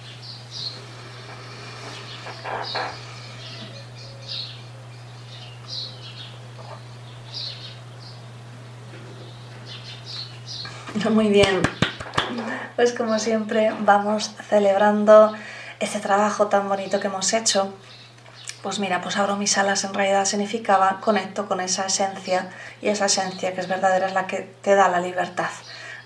Muy 11.11 11.29
bien. 11.29 11.63
Pues 12.77 12.93
como 12.93 13.19
siempre 13.19 13.73
vamos 13.81 14.35
celebrando 14.49 15.35
este 15.81 15.99
trabajo 16.01 16.47
tan 16.47 16.69
bonito 16.69 17.01
que 17.01 17.09
hemos 17.09 17.33
hecho. 17.33 17.75
Pues 18.63 18.79
mira, 18.79 19.01
pues 19.01 19.17
abro 19.17 19.37
mis 19.37 19.59
alas 19.59 19.85
en 19.85 19.95
realidad 19.95 20.25
significaba 20.25 21.01
conecto 21.01 21.49
con 21.49 21.61
esa 21.61 21.87
esencia 21.87 22.51
y 22.81 22.89
esa 22.89 23.07
esencia 23.07 23.53
que 23.53 23.61
es 23.61 23.69
verdadera 23.69 24.07
es 24.07 24.15
la 24.15 24.27
que 24.27 24.55
te 24.63 24.75
da 24.75 24.89
la 24.89 25.01
libertad. 25.01 25.51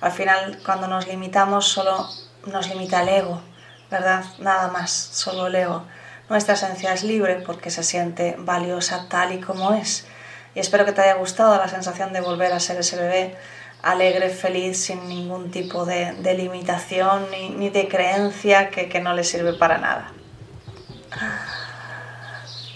Al 0.01 0.13
final 0.13 0.59
cuando 0.65 0.87
nos 0.87 1.07
limitamos 1.07 1.69
solo 1.69 2.09
nos 2.47 2.69
limita 2.69 3.03
el 3.03 3.09
ego, 3.11 3.43
¿verdad? 3.91 4.25
Nada 4.39 4.69
más, 4.69 4.91
solo 4.91 5.49
el 5.49 5.55
ego. 5.57 5.85
Nuestra 6.29 6.55
esencia 6.55 6.93
es 6.93 7.05
libre 7.05 7.37
porque 7.47 7.71
se 7.71 7.83
siente 7.83 8.35
valiosa 8.39 9.07
tal 9.09 9.33
y 9.33 9.41
como 9.41 9.73
es. 9.73 10.07
Y 10.55 10.61
espero 10.61 10.85
que 10.85 10.93
te 10.93 11.03
haya 11.03 11.15
gustado 11.15 11.57
la 11.57 11.69
sensación 11.69 12.12
de 12.12 12.21
volver 12.21 12.53
a 12.53 12.61
ser 12.61 12.79
ese 12.79 12.97
bebé 12.97 13.37
alegre, 13.83 14.31
feliz, 14.31 14.83
sin 14.83 15.09
ningún 15.09 15.51
tipo 15.51 15.85
de, 15.85 16.15
limitación 16.35 17.27
ni, 17.31 17.71
de 17.71 17.89
creencia 17.89 18.71
que, 18.71 18.89
que 18.89 19.01
no 19.01 19.15
le 19.15 19.23
sirve 19.23 19.53
para 19.53 19.79
nada. 19.79 20.12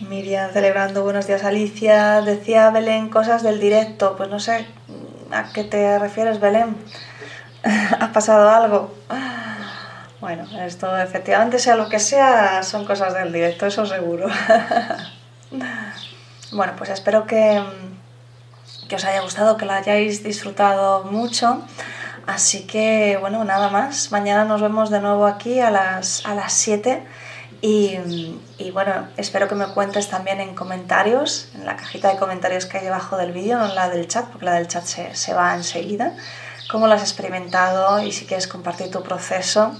Miriam 0.00 0.50
celebrando 0.52 1.02
buenos 1.02 1.26
días 1.26 1.44
Alicia, 1.44 2.22
decía 2.22 2.70
Belén 2.70 3.10
cosas 3.10 3.42
del 3.42 3.60
directo, 3.60 4.16
pues 4.16 4.30
no 4.30 4.40
sé 4.40 4.66
a 5.30 5.52
qué 5.52 5.62
te 5.62 5.98
refieres 5.98 6.40
Belén, 6.40 6.76
¿ha 8.00 8.12
pasado 8.12 8.48
algo? 8.48 8.94
Bueno, 10.20 10.46
esto 10.61 10.96
efectivamente 10.98 11.59
sea 11.59 11.76
lo 11.76 11.88
que 11.88 11.98
sea, 11.98 12.62
son 12.62 12.85
cosas 12.85 13.14
del 13.14 13.33
directo, 13.33 13.66
eso 13.66 13.87
seguro. 13.87 14.28
Bueno, 16.52 16.72
pues 16.76 16.90
espero 16.90 17.26
que, 17.28 17.62
que 18.88 18.96
os 18.96 19.04
haya 19.04 19.20
gustado, 19.20 19.56
que 19.56 19.66
la 19.66 19.76
hayáis 19.76 20.24
disfrutado 20.24 21.04
mucho. 21.04 21.62
Así 22.26 22.66
que 22.66 23.16
bueno, 23.20 23.44
nada 23.44 23.68
más. 23.68 24.11
Mañana 24.11 24.44
nos 24.44 24.61
vemos 24.61 24.90
de 24.90 25.00
nuevo 25.00 25.26
aquí 25.26 25.61
a 25.61 25.70
las, 25.70 26.26
a 26.26 26.35
las 26.35 26.52
7. 26.54 27.04
Y, 27.62 27.98
y, 28.59 28.70
bueno, 28.72 29.09
espero 29.16 29.46
que 29.46 29.54
me 29.54 29.66
cuentes 29.66 30.09
también 30.09 30.40
en 30.40 30.54
comentarios, 30.54 31.50
en 31.54 31.66
la 31.66 31.76
cajita 31.76 32.11
de 32.11 32.18
comentarios 32.18 32.66
que 32.66 32.78
hay 32.78 32.85
debajo 32.85 33.16
del 33.16 33.33
vídeo, 33.33 33.59
no 33.59 33.66
en 33.66 33.74
la 33.74 33.90
del 33.90 34.09
chat, 34.09 34.26
porque 34.26 34.46
la 34.46 34.54
del 34.54 34.66
chat 34.66 34.85
se, 34.85 35.14
se 35.14 35.35
va 35.35 35.54
enseguida, 35.54 36.14
cómo 36.70 36.87
lo 36.87 36.94
has 36.94 37.02
experimentado 37.02 38.00
y 38.00 38.12
si 38.12 38.24
quieres 38.24 38.48
compartir 38.48 38.90
tu 38.90 39.02
proceso. 39.02 39.76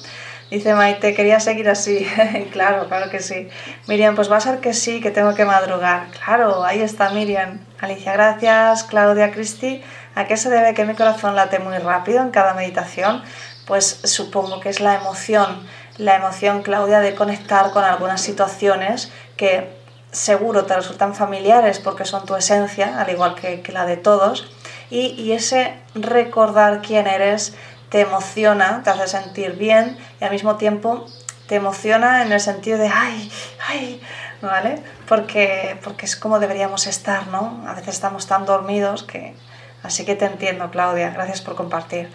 Dice 0.51 0.75
Maite, 0.75 1.15
quería 1.15 1.39
seguir 1.39 1.69
así. 1.69 2.05
claro, 2.53 2.89
claro 2.89 3.09
que 3.09 3.21
sí. 3.21 3.49
Miriam, 3.87 4.17
pues 4.17 4.31
va 4.31 4.39
a 4.39 4.41
ser 4.41 4.59
que 4.59 4.75
sí, 4.75 5.01
que 5.01 5.13
tengo 5.13 5.33
que 5.35 5.45
madrugar. 5.45 6.09
Claro, 6.25 6.65
ahí 6.65 6.81
está 6.81 7.11
Miriam. 7.11 7.61
Alicia, 7.81 8.13
gracias. 8.15 8.83
Claudia, 8.83 9.31
Cristi, 9.31 9.81
¿a 10.17 10.27
qué 10.27 10.37
se 10.37 10.51
debe 10.51 10.75
que 10.75 10.85
mi 10.85 10.95
corazón 10.95 11.37
late 11.37 11.61
muy 11.61 11.79
rápido 11.79 12.21
en 12.21 12.31
cada 12.31 12.55
meditación? 12.55 13.23
Pues 13.65 14.01
supongo 14.03 14.59
que 14.59 14.71
es 14.71 14.81
la 14.81 14.97
emoción. 14.97 15.65
La 15.99 16.17
emoción, 16.17 16.63
Claudia, 16.63 16.99
de 16.99 17.15
conectar 17.15 17.71
con 17.71 17.85
algunas 17.85 18.21
situaciones 18.21 19.13
que 19.37 19.79
seguro 20.11 20.65
te 20.65 20.75
resultan 20.75 21.15
familiares 21.15 21.79
porque 21.79 22.05
son 22.05 22.27
tu 22.27 22.35
esencia, 22.35 23.01
al 23.01 23.09
igual 23.09 23.37
que, 23.37 23.63
la 23.73 23.87
de 23.87 23.97
todos. 23.97 24.51
Y, 24.91 25.15
y 25.17 25.31
ese 25.31 25.75
recordar 25.95 26.83
quién 26.83 27.07
eres 27.07 27.55
te 27.91 28.01
emociona, 28.01 28.83
te 28.83 28.91
hace 28.91 29.07
sentir 29.09 29.53
bien 29.53 29.99
y 30.21 30.25
al 30.25 30.31
mismo 30.31 30.57
tiempo 30.57 31.07
te 31.47 31.57
emociona 31.57 32.23
en 32.23 32.33
el 32.33 32.41
sentido 32.41 32.79
de 32.79 32.89
ay, 32.89 33.31
ay, 33.69 34.01
¿vale? 34.41 34.83
Porque, 35.09 35.79
porque 35.83 36.07
es 36.07 36.17
como 36.17 36.39
deberíamos 36.39 36.87
estar, 36.87 37.27
¿no? 37.27 37.63
A 37.67 37.75
veces 37.75 37.95
estamos 37.95 38.27
tan 38.27 38.47
dormidos 38.47 39.03
que... 39.03 39.35
Así 39.83 40.05
que 40.05 40.15
te 40.15 40.27
entiendo, 40.27 40.71
Claudia. 40.71 41.11
Gracias 41.11 41.41
por 41.41 41.57
compartir. 41.57 42.11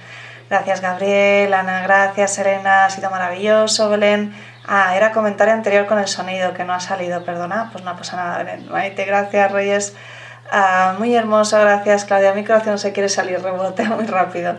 Gracias, 0.49 0.79
Gabriel, 0.79 1.51
Ana, 1.55 1.81
gracias, 1.81 2.35
Serena, 2.35 2.85
ha 2.85 2.89
sido 2.91 3.09
maravilloso, 3.09 3.89
Belén. 3.89 4.35
Ah, 4.67 4.95
era 4.95 5.11
comentario 5.11 5.51
anterior 5.55 5.87
con 5.87 5.97
el 5.97 6.07
sonido 6.07 6.53
que 6.53 6.63
no 6.63 6.73
ha 6.73 6.79
salido, 6.79 7.23
perdona, 7.25 7.69
pues 7.71 7.83
no 7.83 7.97
pasa 7.97 8.15
nada, 8.17 8.37
Belén. 8.37 8.69
Maite, 8.69 9.05
gracias, 9.05 9.51
Reyes. 9.51 9.95
Ah, 10.51 10.95
muy 10.99 11.15
hermoso, 11.15 11.59
gracias, 11.59 12.05
Claudia. 12.05 12.33
Mi 12.33 12.45
corazón 12.45 12.77
se 12.77 12.93
quiere 12.93 13.09
salir, 13.09 13.41
rebote 13.41 13.83
muy 13.85 14.05
rápido. 14.05 14.57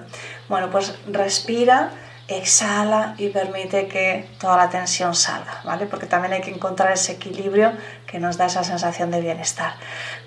Bueno, 0.48 0.70
pues 0.70 0.94
respira, 1.06 1.90
exhala 2.28 3.14
y 3.18 3.28
permite 3.28 3.86
que 3.88 4.28
toda 4.38 4.56
la 4.56 4.68
tensión 4.68 5.14
salga, 5.14 5.60
¿vale? 5.64 5.86
Porque 5.86 6.06
también 6.06 6.32
hay 6.32 6.40
que 6.40 6.50
encontrar 6.50 6.92
ese 6.92 7.12
equilibrio 7.12 7.72
que 8.06 8.18
nos 8.18 8.36
da 8.36 8.46
esa 8.46 8.64
sensación 8.64 9.10
de 9.10 9.20
bienestar. 9.20 9.74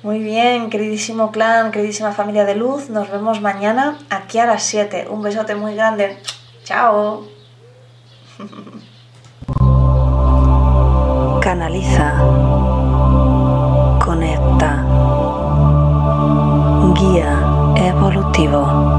Muy 0.03 0.20
bien, 0.20 0.70
queridísimo 0.70 1.32
clan, 1.32 1.72
queridísima 1.72 2.11
familia 2.13 2.45
de 2.45 2.55
luz, 2.55 2.89
nos 2.89 3.09
vemos 3.09 3.41
mañana 3.41 3.97
aquí 4.09 4.39
a 4.39 4.45
las 4.45 4.63
7. 4.63 5.07
Un 5.09 5.22
besote 5.22 5.55
muy 5.55 5.76
grande. 5.76 6.17
Chao. 6.63 7.28
Canaliza. 11.41 12.13
Conecta. 13.99 14.86
Guía 16.93 17.39
evolutivo 17.76 18.99